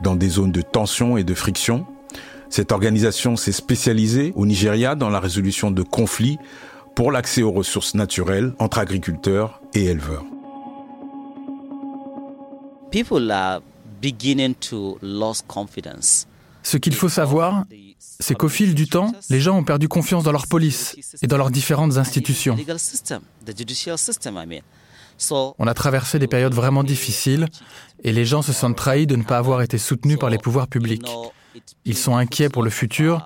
dans 0.00 0.16
des 0.16 0.28
zones 0.28 0.52
de 0.52 0.62
tension 0.62 1.18
et 1.18 1.24
de 1.24 1.34
friction. 1.34 1.86
Cette 2.48 2.72
organisation 2.72 3.36
s'est 3.36 3.52
spécialisée 3.52 4.32
au 4.36 4.46
Nigeria 4.46 4.94
dans 4.94 5.10
la 5.10 5.20
résolution 5.20 5.70
de 5.70 5.82
conflits 5.82 6.38
pour 6.98 7.12
l'accès 7.12 7.42
aux 7.42 7.52
ressources 7.52 7.94
naturelles 7.94 8.54
entre 8.58 8.78
agriculteurs 8.78 9.60
et 9.72 9.84
éleveurs. 9.84 10.24
Ce 16.64 16.76
qu'il 16.76 16.94
faut 16.96 17.08
savoir, 17.08 17.64
c'est 18.18 18.34
qu'au 18.34 18.48
fil 18.48 18.74
du 18.74 18.88
temps, 18.88 19.12
les 19.30 19.40
gens 19.40 19.56
ont 19.56 19.62
perdu 19.62 19.86
confiance 19.86 20.24
dans 20.24 20.32
leur 20.32 20.48
police 20.48 20.96
et 21.22 21.28
dans 21.28 21.36
leurs 21.36 21.52
différentes 21.52 21.98
institutions. 21.98 22.56
On 25.30 25.66
a 25.68 25.74
traversé 25.74 26.18
des 26.18 26.26
périodes 26.26 26.54
vraiment 26.54 26.82
difficiles 26.82 27.46
et 28.02 28.10
les 28.10 28.24
gens 28.24 28.42
se 28.42 28.52
sentent 28.52 28.76
trahis 28.76 29.06
de 29.06 29.14
ne 29.14 29.22
pas 29.22 29.38
avoir 29.38 29.62
été 29.62 29.78
soutenus 29.78 30.18
par 30.18 30.30
les 30.30 30.38
pouvoirs 30.38 30.66
publics. 30.66 31.06
Ils 31.84 31.96
sont 31.96 32.16
inquiets 32.16 32.48
pour 32.48 32.64
le 32.64 32.70
futur 32.70 33.24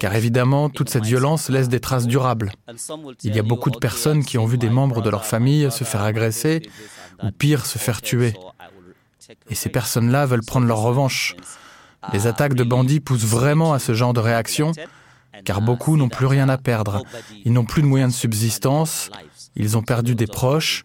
car 0.00 0.14
évidemment, 0.14 0.68
toute 0.68 0.88
cette 0.88 1.04
violence 1.04 1.48
laisse 1.48 1.68
des 1.68 1.80
traces 1.80 2.06
durables. 2.06 2.52
Il 3.22 3.34
y 3.34 3.38
a 3.38 3.42
beaucoup 3.42 3.70
de 3.70 3.78
personnes 3.78 4.24
qui 4.24 4.38
ont 4.38 4.46
vu 4.46 4.58
des 4.58 4.70
membres 4.70 5.02
de 5.02 5.10
leur 5.10 5.24
famille 5.24 5.70
se 5.70 5.84
faire 5.84 6.02
agresser 6.02 6.62
ou 7.22 7.30
pire, 7.30 7.66
se 7.66 7.78
faire 7.78 8.02
tuer. 8.02 8.34
Et 9.50 9.54
ces 9.54 9.68
personnes-là 9.68 10.26
veulent 10.26 10.44
prendre 10.44 10.66
leur 10.66 10.80
revanche. 10.80 11.36
Les 12.12 12.26
attaques 12.26 12.54
de 12.54 12.64
bandits 12.64 13.00
poussent 13.00 13.24
vraiment 13.24 13.72
à 13.72 13.78
ce 13.78 13.94
genre 13.94 14.12
de 14.12 14.20
réaction, 14.20 14.72
car 15.44 15.60
beaucoup 15.60 15.96
n'ont 15.96 16.08
plus 16.08 16.26
rien 16.26 16.48
à 16.48 16.58
perdre. 16.58 17.02
Ils 17.44 17.52
n'ont 17.52 17.64
plus 17.64 17.82
de 17.82 17.86
moyens 17.86 18.12
de 18.12 18.18
subsistance, 18.18 19.10
ils 19.56 19.76
ont 19.76 19.82
perdu 19.82 20.14
des 20.14 20.26
proches, 20.26 20.84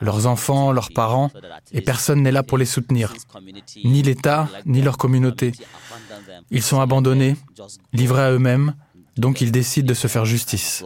leurs 0.00 0.26
enfants, 0.26 0.72
leurs 0.72 0.90
parents, 0.90 1.30
et 1.72 1.80
personne 1.80 2.22
n'est 2.22 2.32
là 2.32 2.42
pour 2.42 2.58
les 2.58 2.64
soutenir, 2.64 3.12
ni 3.84 4.02
l'État, 4.02 4.48
ni 4.64 4.80
leur 4.82 4.96
communauté. 4.96 5.52
Ils 6.50 6.62
sont 6.62 6.80
abandonnés, 6.80 7.36
livrés 7.92 8.22
à 8.22 8.32
eux-mêmes, 8.32 8.74
donc 9.16 9.40
ils 9.40 9.52
décident 9.52 9.88
de 9.88 9.94
se 9.94 10.06
faire 10.06 10.24
justice. 10.24 10.82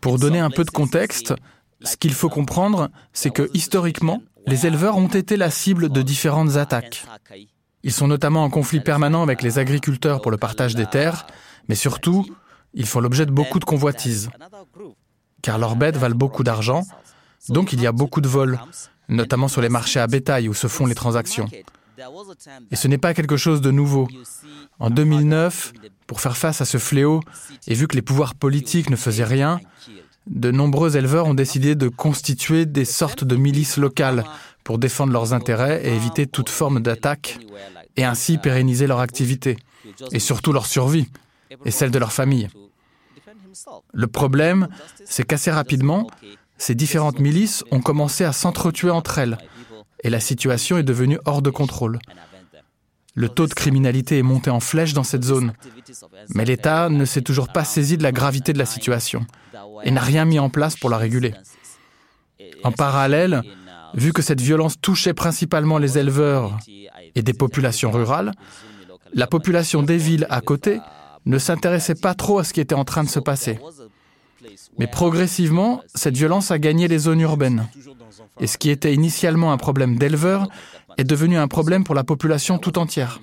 Pour 0.00 0.18
donner 0.18 0.38
un 0.38 0.50
peu 0.50 0.64
de 0.64 0.70
contexte, 0.70 1.34
ce 1.82 1.96
qu'il 1.96 2.14
faut 2.14 2.28
comprendre, 2.28 2.90
c'est 3.12 3.30
que 3.30 3.50
historiquement, 3.54 4.22
les 4.46 4.66
éleveurs 4.66 4.96
ont 4.96 5.08
été 5.08 5.36
la 5.36 5.50
cible 5.50 5.88
de 5.90 6.02
différentes 6.02 6.56
attaques. 6.56 7.04
Ils 7.82 7.92
sont 7.92 8.08
notamment 8.08 8.44
en 8.44 8.50
conflit 8.50 8.80
permanent 8.80 9.22
avec 9.22 9.42
les 9.42 9.58
agriculteurs 9.58 10.20
pour 10.20 10.30
le 10.30 10.36
partage 10.36 10.74
des 10.74 10.86
terres, 10.86 11.26
mais 11.68 11.74
surtout, 11.74 12.26
ils 12.74 12.86
font 12.86 13.00
l'objet 13.00 13.26
de 13.26 13.30
beaucoup 13.30 13.58
de 13.58 13.64
convoitises 13.64 14.30
car 15.42 15.58
leurs 15.58 15.76
bêtes 15.76 15.96
valent 15.96 16.16
beaucoup 16.16 16.44
d'argent, 16.44 16.82
donc 17.48 17.72
il 17.72 17.80
y 17.80 17.86
a 17.86 17.92
beaucoup 17.92 18.20
de 18.20 18.28
vols, 18.28 18.60
notamment 19.08 19.48
sur 19.48 19.60
les 19.60 19.68
marchés 19.68 20.00
à 20.00 20.06
bétail 20.06 20.48
où 20.48 20.54
se 20.54 20.66
font 20.66 20.86
les 20.86 20.94
transactions. 20.94 21.48
Et 22.70 22.76
ce 22.76 22.88
n'est 22.88 22.98
pas 22.98 23.14
quelque 23.14 23.36
chose 23.36 23.60
de 23.60 23.70
nouveau. 23.70 24.08
En 24.78 24.90
2009, 24.90 25.72
pour 26.06 26.20
faire 26.20 26.36
face 26.36 26.60
à 26.60 26.64
ce 26.64 26.78
fléau, 26.78 27.20
et 27.66 27.74
vu 27.74 27.86
que 27.86 27.96
les 27.96 28.02
pouvoirs 28.02 28.34
politiques 28.34 28.90
ne 28.90 28.96
faisaient 28.96 29.24
rien, 29.24 29.60
de 30.26 30.50
nombreux 30.50 30.96
éleveurs 30.96 31.26
ont 31.26 31.34
décidé 31.34 31.74
de 31.74 31.88
constituer 31.88 32.66
des 32.66 32.84
sortes 32.84 33.24
de 33.24 33.36
milices 33.36 33.76
locales 33.76 34.24
pour 34.64 34.78
défendre 34.78 35.12
leurs 35.12 35.32
intérêts 35.32 35.84
et 35.84 35.94
éviter 35.94 36.26
toute 36.26 36.48
forme 36.48 36.80
d'attaque, 36.80 37.38
et 37.96 38.04
ainsi 38.04 38.38
pérenniser 38.38 38.86
leur 38.86 39.00
activité, 39.00 39.56
et 40.12 40.18
surtout 40.18 40.52
leur 40.52 40.66
survie, 40.66 41.08
et 41.64 41.70
celle 41.70 41.90
de 41.90 41.98
leur 41.98 42.12
famille. 42.12 42.48
Le 43.92 44.06
problème, 44.06 44.68
c'est 45.04 45.24
qu'assez 45.24 45.50
rapidement, 45.50 46.06
ces 46.56 46.74
différentes 46.74 47.18
milices 47.18 47.64
ont 47.70 47.80
commencé 47.80 48.24
à 48.24 48.32
s'entretuer 48.32 48.90
entre 48.90 49.18
elles 49.18 49.38
et 50.02 50.10
la 50.10 50.20
situation 50.20 50.78
est 50.78 50.82
devenue 50.82 51.18
hors 51.24 51.42
de 51.42 51.50
contrôle. 51.50 51.98
Le 53.14 53.28
taux 53.28 53.46
de 53.46 53.54
criminalité 53.54 54.18
est 54.18 54.22
monté 54.22 54.50
en 54.50 54.60
flèche 54.60 54.94
dans 54.94 55.02
cette 55.04 55.24
zone, 55.24 55.52
mais 56.34 56.44
l'État 56.44 56.88
ne 56.88 57.04
s'est 57.04 57.22
toujours 57.22 57.48
pas 57.48 57.64
saisi 57.64 57.96
de 57.96 58.02
la 58.02 58.12
gravité 58.12 58.52
de 58.52 58.58
la 58.58 58.66
situation 58.66 59.26
et 59.82 59.90
n'a 59.90 60.00
rien 60.00 60.24
mis 60.24 60.38
en 60.38 60.48
place 60.48 60.76
pour 60.76 60.90
la 60.90 60.96
réguler. 60.96 61.34
En 62.62 62.72
parallèle, 62.72 63.42
vu 63.94 64.12
que 64.12 64.22
cette 64.22 64.40
violence 64.40 64.80
touchait 64.80 65.14
principalement 65.14 65.78
les 65.78 65.98
éleveurs 65.98 66.56
et 67.14 67.22
des 67.22 67.34
populations 67.34 67.90
rurales, 67.90 68.32
la 69.12 69.26
population 69.26 69.82
des 69.82 69.96
villes 69.96 70.26
à 70.30 70.40
côté 70.40 70.78
ne 71.26 71.38
s'intéressait 71.38 71.96
pas 71.96 72.14
trop 72.14 72.38
à 72.38 72.44
ce 72.44 72.52
qui 72.52 72.60
était 72.60 72.74
en 72.74 72.84
train 72.84 73.04
de 73.04 73.08
se 73.08 73.18
passer. 73.18 73.58
Mais 74.78 74.86
progressivement, 74.86 75.82
cette 75.94 76.16
violence 76.16 76.50
a 76.50 76.58
gagné 76.58 76.88
les 76.88 76.98
zones 76.98 77.20
urbaines. 77.20 77.68
Et 78.40 78.46
ce 78.46 78.58
qui 78.58 78.70
était 78.70 78.94
initialement 78.94 79.52
un 79.52 79.56
problème 79.56 79.96
d'éleveurs 79.96 80.48
est 80.96 81.04
devenu 81.04 81.36
un 81.36 81.48
problème 81.48 81.84
pour 81.84 81.94
la 81.94 82.04
population 82.04 82.58
tout 82.58 82.78
entière. 82.78 83.20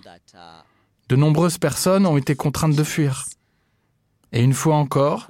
De 1.09 1.15
nombreuses 1.15 1.57
personnes 1.57 2.05
ont 2.05 2.17
été 2.17 2.36
contraintes 2.36 2.75
de 2.75 2.83
fuir. 2.83 3.25
Et 4.33 4.43
une 4.43 4.53
fois 4.53 4.75
encore, 4.75 5.29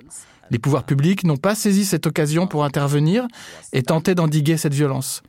les 0.50 0.60
pouvoirs 0.60 0.84
publics 0.84 1.24
n'ont 1.24 1.38
pas 1.38 1.56
saisi 1.56 1.86
cette 1.86 2.08
occasion 2.08 2.48
pour 2.48 2.63
intervenir 2.63 3.27
et 3.74 3.84
tenter 3.84 4.15
d'endiguer 4.15 4.58
cette 4.58 4.74
violence. 4.74 5.22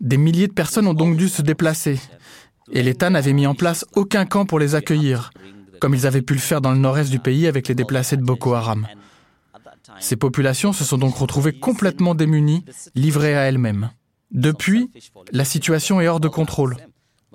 Des 0.00 0.16
milliers 0.16 0.48
de 0.48 0.52
personnes 0.52 0.86
ont 0.86 0.94
donc 0.94 1.16
dû 1.16 1.28
se 1.28 1.42
déplacer 1.42 1.98
et 2.72 2.82
l'État 2.82 3.10
n'avait 3.10 3.32
mis 3.32 3.46
en 3.46 3.54
place 3.54 3.84
aucun 3.94 4.26
camp 4.26 4.46
pour 4.46 4.58
les 4.58 4.74
accueillir, 4.74 5.30
comme 5.80 5.94
ils 5.94 6.06
avaient 6.06 6.22
pu 6.22 6.34
le 6.34 6.40
faire 6.40 6.60
dans 6.60 6.72
le 6.72 6.78
nord-est 6.78 7.10
du 7.10 7.18
pays 7.18 7.46
avec 7.46 7.66
les 7.66 7.74
déplacés 7.74 8.16
de 8.16 8.22
Boko 8.22 8.54
Haram. 8.54 8.86
Ces 9.98 10.16
populations 10.16 10.72
se 10.72 10.84
sont 10.84 10.98
donc 10.98 11.16
retrouvées 11.16 11.58
complètement 11.58 12.14
démunies, 12.14 12.64
livrées 12.94 13.36
à 13.36 13.42
elles-mêmes. 13.42 13.90
Depuis, 14.30 14.90
la 15.32 15.44
situation 15.44 16.00
est 16.00 16.06
hors 16.06 16.20
de 16.20 16.28
contrôle. 16.28 16.76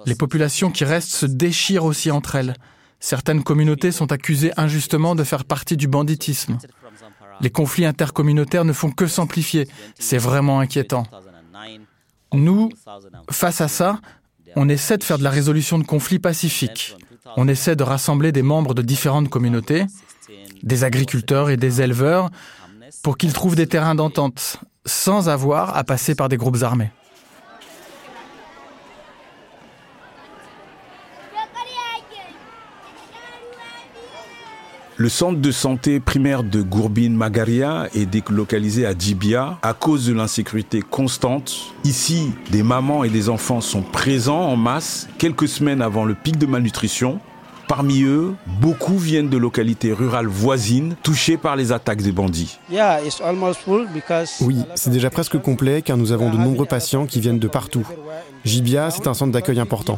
Les 0.05 0.15
populations 0.15 0.71
qui 0.71 0.85
restent 0.85 1.11
se 1.11 1.25
déchirent 1.25 1.83
aussi 1.83 2.11
entre 2.11 2.35
elles. 2.35 2.55
Certaines 2.99 3.43
communautés 3.43 3.91
sont 3.91 4.11
accusées 4.11 4.51
injustement 4.57 5.15
de 5.15 5.23
faire 5.23 5.45
partie 5.45 5.77
du 5.77 5.87
banditisme. 5.87 6.57
Les 7.41 7.49
conflits 7.49 7.85
intercommunautaires 7.85 8.65
ne 8.65 8.73
font 8.73 8.91
que 8.91 9.07
s'amplifier. 9.07 9.67
C'est 9.99 10.17
vraiment 10.17 10.59
inquiétant. 10.59 11.05
Nous, 12.33 12.69
face 13.29 13.61
à 13.61 13.67
ça, 13.67 13.99
on 14.55 14.69
essaie 14.69 14.97
de 14.97 15.03
faire 15.03 15.17
de 15.17 15.23
la 15.23 15.29
résolution 15.29 15.77
de 15.77 15.83
conflits 15.83 16.19
pacifiques. 16.19 16.95
On 17.37 17.47
essaie 17.47 17.75
de 17.75 17.83
rassembler 17.83 18.31
des 18.31 18.41
membres 18.41 18.73
de 18.73 18.81
différentes 18.81 19.29
communautés, 19.29 19.85
des 20.63 20.83
agriculteurs 20.83 21.49
et 21.49 21.57
des 21.57 21.81
éleveurs, 21.81 22.29
pour 23.03 23.17
qu'ils 23.17 23.33
trouvent 23.33 23.55
des 23.55 23.67
terrains 23.67 23.95
d'entente, 23.95 24.57
sans 24.85 25.29
avoir 25.29 25.75
à 25.75 25.83
passer 25.83 26.15
par 26.15 26.29
des 26.29 26.37
groupes 26.37 26.61
armés. 26.61 26.91
Le 34.97 35.09
centre 35.09 35.41
de 35.41 35.51
santé 35.51 35.99
primaire 35.99 36.41
de 36.41 36.61
Gourbine 36.61 37.17
Magaria 37.17 37.89
est 37.93 38.05
délocalisé 38.05 38.85
à 38.85 38.93
Dibia 38.93 39.57
à 39.61 39.73
cause 39.73 40.05
de 40.05 40.13
l'insécurité 40.13 40.81
constante. 40.81 41.73
Ici, 41.83 42.31
des 42.49 42.63
mamans 42.63 43.03
et 43.03 43.09
des 43.09 43.27
enfants 43.27 43.59
sont 43.59 43.81
présents 43.81 44.39
en 44.39 44.55
masse 44.55 45.09
quelques 45.17 45.49
semaines 45.49 45.81
avant 45.81 46.05
le 46.05 46.15
pic 46.15 46.37
de 46.37 46.45
malnutrition. 46.45 47.19
Parmi 47.67 48.03
eux, 48.03 48.35
beaucoup 48.61 48.97
viennent 48.97 49.27
de 49.27 49.35
localités 49.35 49.91
rurales 49.91 50.27
voisines 50.27 50.95
touchées 51.03 51.35
par 51.35 51.57
les 51.57 51.73
attaques 51.73 52.01
des 52.01 52.13
bandits. 52.13 52.57
Oui, 54.39 54.57
c'est 54.75 54.91
déjà 54.91 55.09
presque 55.09 55.37
complet 55.39 55.81
car 55.81 55.97
nous 55.97 56.13
avons 56.13 56.29
de 56.29 56.37
nombreux 56.37 56.67
patients 56.67 57.05
qui 57.05 57.19
viennent 57.19 57.39
de 57.39 57.49
partout. 57.49 57.85
Jibia, 58.45 58.91
c'est 58.91 59.07
un 59.07 59.13
centre 59.13 59.33
d'accueil 59.33 59.59
important. 59.59 59.97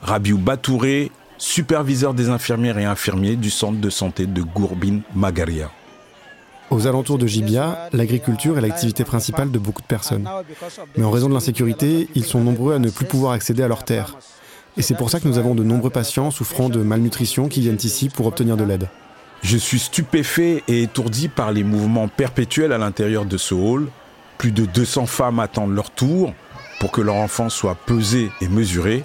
Rabiou 0.00 0.38
Batouré, 0.38 1.12
superviseur 1.42 2.14
des 2.14 2.28
infirmières 2.28 2.78
et 2.78 2.84
infirmiers 2.84 3.34
du 3.34 3.50
centre 3.50 3.80
de 3.80 3.90
santé 3.90 4.26
de 4.26 4.42
Gourbin 4.42 5.00
Magaria. 5.12 5.72
Aux 6.70 6.86
alentours 6.86 7.18
de 7.18 7.26
Jibia, 7.26 7.88
l'agriculture 7.92 8.56
est 8.56 8.60
l'activité 8.60 9.02
principale 9.02 9.50
de 9.50 9.58
beaucoup 9.58 9.82
de 9.82 9.86
personnes. 9.86 10.28
Mais 10.96 11.04
en 11.04 11.10
raison 11.10 11.28
de 11.28 11.34
l'insécurité, 11.34 12.08
ils 12.14 12.24
sont 12.24 12.40
nombreux 12.40 12.74
à 12.74 12.78
ne 12.78 12.90
plus 12.90 13.06
pouvoir 13.06 13.32
accéder 13.32 13.64
à 13.64 13.68
leurs 13.68 13.84
terres. 13.84 14.16
Et 14.76 14.82
c'est 14.82 14.94
pour 14.94 15.10
ça 15.10 15.18
que 15.18 15.26
nous 15.26 15.36
avons 15.36 15.56
de 15.56 15.64
nombreux 15.64 15.90
patients 15.90 16.30
souffrant 16.30 16.68
de 16.68 16.80
malnutrition 16.80 17.48
qui 17.48 17.60
viennent 17.60 17.74
ici 17.82 18.08
pour 18.08 18.26
obtenir 18.26 18.56
de 18.56 18.62
l'aide. 18.62 18.88
Je 19.42 19.56
suis 19.56 19.80
stupéfait 19.80 20.62
et 20.68 20.84
étourdi 20.84 21.26
par 21.26 21.50
les 21.50 21.64
mouvements 21.64 22.06
perpétuels 22.06 22.72
à 22.72 22.78
l'intérieur 22.78 23.24
de 23.24 23.36
ce 23.36 23.52
hall. 23.52 23.88
Plus 24.38 24.52
de 24.52 24.64
200 24.64 25.06
femmes 25.06 25.40
attendent 25.40 25.74
leur 25.74 25.90
tour 25.90 26.34
pour 26.78 26.92
que 26.92 27.00
leur 27.00 27.16
enfant 27.16 27.48
soit 27.48 27.74
pesé 27.74 28.30
et 28.40 28.46
mesuré. 28.46 29.04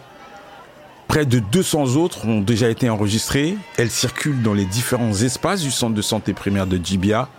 Près 1.08 1.26
de 1.26 1.40
200 1.40 1.96
autres 1.96 2.28
ont 2.28 2.42
déjà 2.42 2.70
été 2.70 2.90
enregistrées. 2.90 3.58
Elles 3.78 3.90
circulent 3.90 4.42
dans 4.42 4.54
les 4.54 4.66
différents 4.66 5.14
espaces 5.14 5.62
du 5.62 5.72
centre 5.72 5.96
de 5.96 6.02
santé 6.02 6.34
primaire 6.34 6.68
de 6.68 6.78
Djibia. 6.78 7.30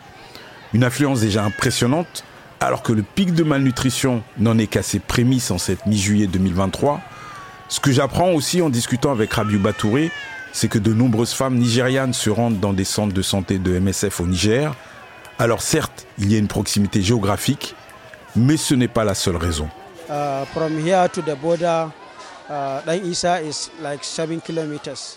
Une 0.72 0.84
influence 0.84 1.20
déjà 1.20 1.44
impressionnante, 1.44 2.24
alors 2.60 2.82
que 2.82 2.92
le 2.92 3.02
pic 3.02 3.34
de 3.34 3.44
malnutrition 3.44 4.22
n'en 4.38 4.58
est 4.58 4.66
qu'à 4.66 4.82
ses 4.82 4.98
prémices 4.98 5.50
en 5.50 5.58
cette 5.58 5.86
mi-juillet 5.86 6.26
2023. 6.26 7.00
Ce 7.68 7.80
que 7.80 7.92
j'apprends 7.92 8.32
aussi 8.32 8.62
en 8.62 8.70
discutant 8.70 9.12
avec 9.12 9.32
Rabiou 9.34 9.60
Batouré, 9.60 10.10
c'est 10.52 10.68
que 10.68 10.78
de 10.78 10.94
nombreuses 10.94 11.34
femmes 11.34 11.56
nigérianes 11.56 12.14
se 12.14 12.30
rendent 12.30 12.60
dans 12.60 12.72
des 12.72 12.84
centres 12.84 13.14
de 13.14 13.22
santé 13.22 13.58
de 13.58 13.78
MSF 13.78 14.20
au 14.20 14.26
Niger. 14.26 14.74
Alors 15.38 15.60
certes, 15.60 16.06
il 16.18 16.32
y 16.32 16.36
a 16.36 16.38
une 16.38 16.48
proximité 16.48 17.02
géographique, 17.02 17.74
mais 18.34 18.56
ce 18.56 18.74
n'est 18.74 18.88
pas 18.88 19.04
la 19.04 19.14
seule 19.14 19.36
raison. 19.36 19.68
Uh, 20.10 20.44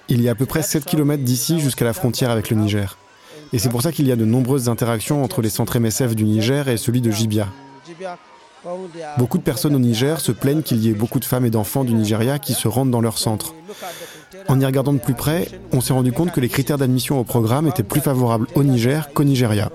il 0.09 0.21
y 0.21 0.27
a 0.27 0.31
à 0.31 0.35
peu 0.35 0.45
près 0.45 0.61
7 0.61 0.85
km 0.85 1.23
d'ici 1.23 1.59
jusqu'à 1.59 1.85
la 1.85 1.93
frontière 1.93 2.29
avec 2.29 2.49
le 2.49 2.57
Niger. 2.57 2.97
Et 3.53 3.59
c'est 3.59 3.69
pour 3.69 3.81
ça 3.81 3.91
qu'il 3.91 4.07
y 4.07 4.11
a 4.11 4.15
de 4.15 4.25
nombreuses 4.25 4.69
interactions 4.69 5.23
entre 5.23 5.41
les 5.41 5.49
centres 5.49 5.77
MSF 5.79 6.15
du 6.15 6.23
Niger 6.25 6.67
et 6.67 6.77
celui 6.77 7.01
de 7.01 7.11
Jibia. 7.11 7.47
Beaucoup 9.17 9.37
de 9.37 9.43
personnes 9.43 9.75
au 9.75 9.79
Niger 9.79 10.19
se 10.21 10.31
plaignent 10.31 10.61
qu'il 10.61 10.79
y 10.83 10.89
ait 10.89 10.93
beaucoup 10.93 11.19
de 11.19 11.25
femmes 11.25 11.45
et 11.45 11.49
d'enfants 11.49 11.83
du 11.83 11.93
Nigeria 11.93 12.37
qui 12.37 12.53
se 12.53 12.67
rendent 12.67 12.91
dans 12.91 13.01
leur 13.01 13.17
centre. 13.17 13.55
En 14.47 14.59
y 14.59 14.65
regardant 14.65 14.93
de 14.93 14.99
plus 14.99 15.13
près, 15.15 15.47
on 15.73 15.81
s'est 15.81 15.93
rendu 15.93 16.11
compte 16.11 16.31
que 16.31 16.39
les 16.39 16.49
critères 16.49 16.77
d'admission 16.77 17.19
au 17.19 17.23
programme 17.23 17.67
étaient 17.67 17.83
plus 17.83 18.01
favorables 18.01 18.47
au 18.55 18.63
Niger 18.63 19.11
qu'au 19.13 19.23
Nigeria. 19.23 19.69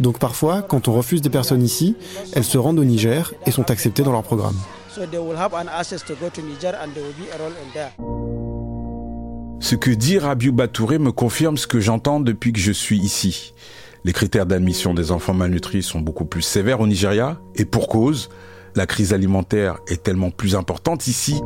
Donc 0.00 0.18
parfois, 0.18 0.62
quand 0.62 0.88
on 0.88 0.92
refuse 0.92 1.20
des 1.22 1.30
personnes 1.30 1.62
ici, 1.62 1.96
elles 2.32 2.44
se 2.44 2.58
rendent 2.58 2.78
au 2.80 2.84
Niger 2.84 3.32
et 3.46 3.50
sont 3.50 3.70
acceptées 3.70 4.02
dans 4.02 4.12
leur 4.12 4.22
programme. 4.22 4.56
Ce 9.60 9.74
que 9.74 9.90
dit 9.90 10.18
Rabiou 10.18 10.52
Batouré 10.52 10.98
me 10.98 11.10
confirme 11.10 11.56
ce 11.56 11.66
que 11.66 11.80
j'entends 11.80 12.20
depuis 12.20 12.52
que 12.52 12.60
je 12.60 12.70
suis 12.70 12.98
ici. 12.98 13.54
Les 14.04 14.12
critères 14.12 14.46
d'admission 14.46 14.94
des 14.94 15.10
enfants 15.10 15.34
malnutris 15.34 15.82
sont 15.82 16.00
beaucoup 16.00 16.26
plus 16.26 16.42
sévères 16.42 16.80
au 16.80 16.86
Nigeria, 16.86 17.40
et 17.56 17.64
pour 17.64 17.88
cause, 17.88 18.28
la 18.76 18.86
crise 18.86 19.12
alimentaire 19.12 19.78
est 19.88 20.02
tellement 20.02 20.30
plus 20.30 20.54
importante 20.54 21.06
ici. 21.06 21.40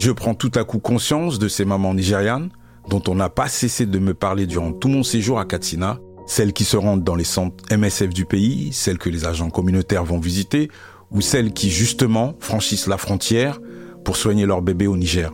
Je 0.00 0.10
prends 0.10 0.34
tout 0.34 0.52
à 0.54 0.64
coup 0.64 0.78
conscience 0.78 1.38
de 1.38 1.48
ces 1.48 1.64
mamans 1.64 1.94
nigérianes 1.94 2.50
dont 2.88 3.02
on 3.08 3.14
n'a 3.14 3.28
pas 3.28 3.48
cessé 3.48 3.86
de 3.86 3.98
me 3.98 4.14
parler 4.14 4.46
durant 4.46 4.72
tout 4.72 4.88
mon 4.88 5.02
séjour 5.02 5.38
à 5.38 5.44
Katsina, 5.44 5.98
celles 6.26 6.52
qui 6.52 6.64
se 6.64 6.76
rendent 6.76 7.04
dans 7.04 7.14
les 7.14 7.24
centres 7.24 7.64
MSF 7.70 8.10
du 8.10 8.24
pays, 8.24 8.72
celles 8.72 8.98
que 8.98 9.10
les 9.10 9.26
agents 9.26 9.50
communautaires 9.50 10.04
vont 10.04 10.18
visiter, 10.18 10.70
ou 11.10 11.20
celles 11.20 11.52
qui 11.52 11.70
justement 11.70 12.34
franchissent 12.40 12.86
la 12.86 12.98
frontière 12.98 13.60
pour 14.04 14.16
soigner 14.16 14.46
leur 14.46 14.62
bébé 14.62 14.86
au 14.86 14.96
Niger. 14.96 15.32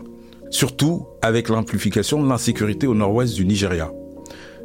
Surtout 0.50 1.06
avec 1.22 1.48
l'amplification 1.48 2.22
de 2.22 2.28
l'insécurité 2.28 2.86
au 2.86 2.94
nord-ouest 2.94 3.34
du 3.34 3.44
Nigeria. 3.44 3.90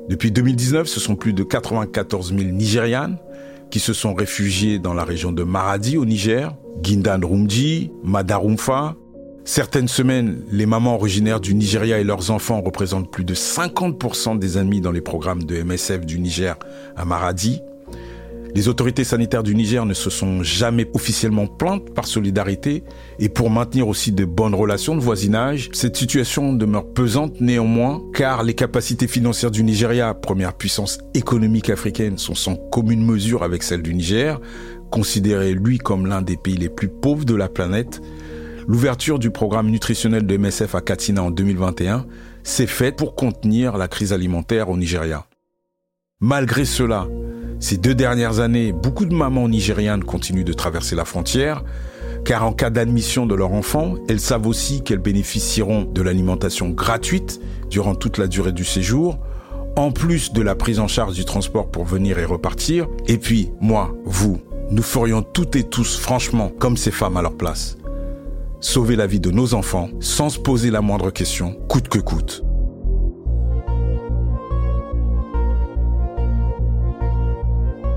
Depuis 0.10 0.32
2019, 0.32 0.88
ce 0.88 1.00
sont 1.00 1.16
plus 1.16 1.34
de 1.34 1.44
94 1.44 2.30
000 2.38 2.52
Nigérianes 2.52 3.18
qui 3.70 3.80
se 3.80 3.94
sont 3.94 4.14
réfugiées 4.14 4.80
dans 4.80 4.94
la 4.94 5.04
région 5.04 5.32
de 5.32 5.44
Maradi 5.44 5.98
au 5.98 6.06
Niger, 6.06 6.56
Gindan 6.82 7.24
Rumji, 7.24 7.92
Madarumfa. 8.04 8.96
Certaines 9.44 9.88
semaines, 9.88 10.44
les 10.52 10.66
mamans 10.66 10.96
originaires 10.96 11.40
du 11.40 11.54
Nigeria 11.56 12.00
et 12.00 12.04
leurs 12.04 12.32
enfants 12.32 12.62
représentent 12.62 13.12
plus 13.12 13.24
de 13.26 13.34
50% 13.34 14.40
des 14.40 14.58
amis 14.58 14.82
dans 14.82 14.92
les 14.92 15.02
programmes 15.02 15.44
de 15.44 15.62
MSF 15.62 16.06
du 16.06 16.20
Niger 16.20 16.56
à 16.96 17.06
Maradi. 17.06 17.62
Les 18.58 18.68
autorités 18.70 19.04
sanitaires 19.04 19.44
du 19.44 19.54
Niger 19.54 19.86
ne 19.86 19.94
se 19.94 20.10
sont 20.10 20.42
jamais 20.42 20.90
officiellement 20.96 21.46
plaintes 21.46 21.94
par 21.94 22.08
solidarité 22.08 22.84
et 23.20 23.30
pour 23.30 23.52
maintenir 23.52 23.88
aussi 23.88 24.12
de 24.12 24.26
bonnes 24.26 24.56
relations 24.56 24.96
de 24.96 25.00
voisinage, 25.00 25.70
cette 25.74 25.96
situation 25.96 26.54
demeure 26.54 26.92
pesante 26.92 27.40
néanmoins 27.40 28.02
car 28.16 28.42
les 28.42 28.56
capacités 28.56 29.06
financières 29.08 29.52
du 29.52 29.64
Nigeria, 29.64 30.16
première 30.16 30.56
puissance 30.56 30.98
économique 31.14 31.70
africaine, 31.70 32.18
sont 32.18 32.34
sans 32.34 32.56
commune 32.56 33.06
mesure 33.06 33.44
avec 33.44 33.62
celles 33.62 33.84
du 33.84 33.94
Niger, 33.94 34.42
considéré 34.90 35.54
lui 35.54 35.78
comme 35.78 36.08
l'un 36.08 36.24
des 36.24 36.36
pays 36.36 36.58
les 36.58 36.70
plus 36.70 36.90
pauvres 36.90 37.26
de 37.26 37.36
la 37.36 37.50
planète. 37.50 38.02
L'ouverture 38.68 39.20
du 39.20 39.30
programme 39.30 39.70
nutritionnel 39.70 40.26
de 40.26 40.36
MSF 40.36 40.74
à 40.74 40.82
Katina 40.82 41.22
en 41.22 41.30
2021 41.30 42.08
s'est 42.42 42.66
faite 42.66 42.96
pour 42.96 43.14
contenir 43.14 43.78
la 43.78 43.88
crise 43.88 44.14
alimentaire 44.14 44.70
au 44.70 44.78
Nigeria. 44.78 45.28
Malgré 46.20 46.66
cela, 46.66 47.08
ces 47.60 47.78
deux 47.78 47.96
dernières 47.96 48.40
années, 48.40 48.72
beaucoup 48.72 49.06
de 49.06 49.16
mamans 49.16 49.50
nigérianes 49.50 50.04
continuent 50.04 50.44
de 50.44 50.54
traverser 50.54 50.96
la 50.96 51.06
frontière, 51.06 51.64
car 52.24 52.46
en 52.46 52.54
cas 52.54 52.70
d'admission 52.70 53.26
de 53.26 53.34
leur 53.34 53.54
enfant, 53.54 53.96
elles 54.10 54.20
savent 54.20 54.48
aussi 54.48 54.84
qu'elles 54.84 55.00
bénéficieront 55.00 55.84
de 55.84 56.02
l'alimentation 56.02 56.70
gratuite 56.70 57.40
durant 57.70 57.96
toute 57.96 58.18
la 58.18 58.28
durée 58.28 58.52
du 58.52 58.64
séjour, 58.64 59.18
en 59.76 59.92
plus 59.92 60.34
de 60.34 60.42
la 60.42 60.56
prise 60.56 60.80
en 60.80 60.88
charge 60.88 61.14
du 61.14 61.26
transport 61.26 61.70
pour 61.72 61.86
venir 61.86 62.20
et 62.20 62.26
repartir. 62.26 62.88
Et 63.08 63.18
puis, 63.18 63.52
moi, 63.60 63.96
vous, 64.06 64.40
nous 64.70 64.84
ferions 64.84 65.24
toutes 65.24 65.56
et 65.56 65.64
tous, 65.64 65.98
franchement, 65.98 66.52
comme 66.60 66.78
ces 66.78 66.92
femmes 66.92 67.18
à 67.18 67.22
leur 67.22 67.38
place. 67.38 67.78
Sauver 68.60 68.96
la 68.96 69.08
vie 69.08 69.20
de 69.20 69.32
nos 69.32 69.54
enfants 69.54 69.90
sans 70.00 70.30
se 70.30 70.40
poser 70.40 70.72
la 70.72 70.82
moindre 70.82 71.12
question, 71.12 71.54
coûte 71.68 71.90
que 71.90 72.00
coûte. 72.00 72.44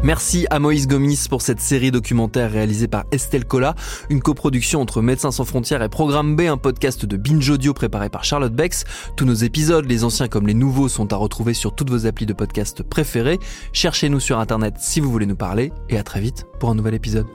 Merci 0.03 0.47
à 0.49 0.59
Moïse 0.59 0.89
Gomis 0.89 1.27
pour 1.29 1.43
cette 1.43 1.61
série 1.61 1.91
documentaire 1.91 2.51
réalisée 2.51 2.89
par 2.89 3.05
Estelle 3.13 3.45
Cola, 3.45 3.75
une 4.09 4.23
coproduction 4.23 4.81
entre 4.81 5.03
Médecins 5.03 5.31
sans 5.31 5.45
frontières 5.45 5.83
et 5.83 5.91
Programme 5.91 6.37
B, 6.37 6.43
un 6.43 6.57
podcast 6.57 7.05
de 7.05 7.17
Binge 7.19 7.51
Audio 7.51 7.75
préparé 7.75 8.09
par 8.09 8.25
Charlotte 8.25 8.55
Bex. 8.55 8.85
Tous 9.17 9.27
nos 9.27 9.35
épisodes, 9.35 9.85
les 9.85 10.03
anciens 10.03 10.29
comme 10.29 10.47
les 10.47 10.55
nouveaux, 10.55 10.89
sont 10.89 11.13
à 11.13 11.17
retrouver 11.17 11.53
sur 11.53 11.75
toutes 11.75 11.91
vos 11.91 12.07
applis 12.07 12.25
de 12.25 12.33
podcast 12.33 12.83
préférés. 12.83 13.39
Cherchez-nous 13.75 14.21
sur 14.21 14.39
Internet 14.39 14.77
si 14.79 15.01
vous 15.01 15.11
voulez 15.11 15.27
nous 15.27 15.37
parler 15.37 15.71
et 15.91 15.99
à 15.99 16.03
très 16.03 16.21
vite 16.21 16.47
pour 16.59 16.71
un 16.71 16.75
nouvel 16.75 16.95
épisode. 16.95 17.27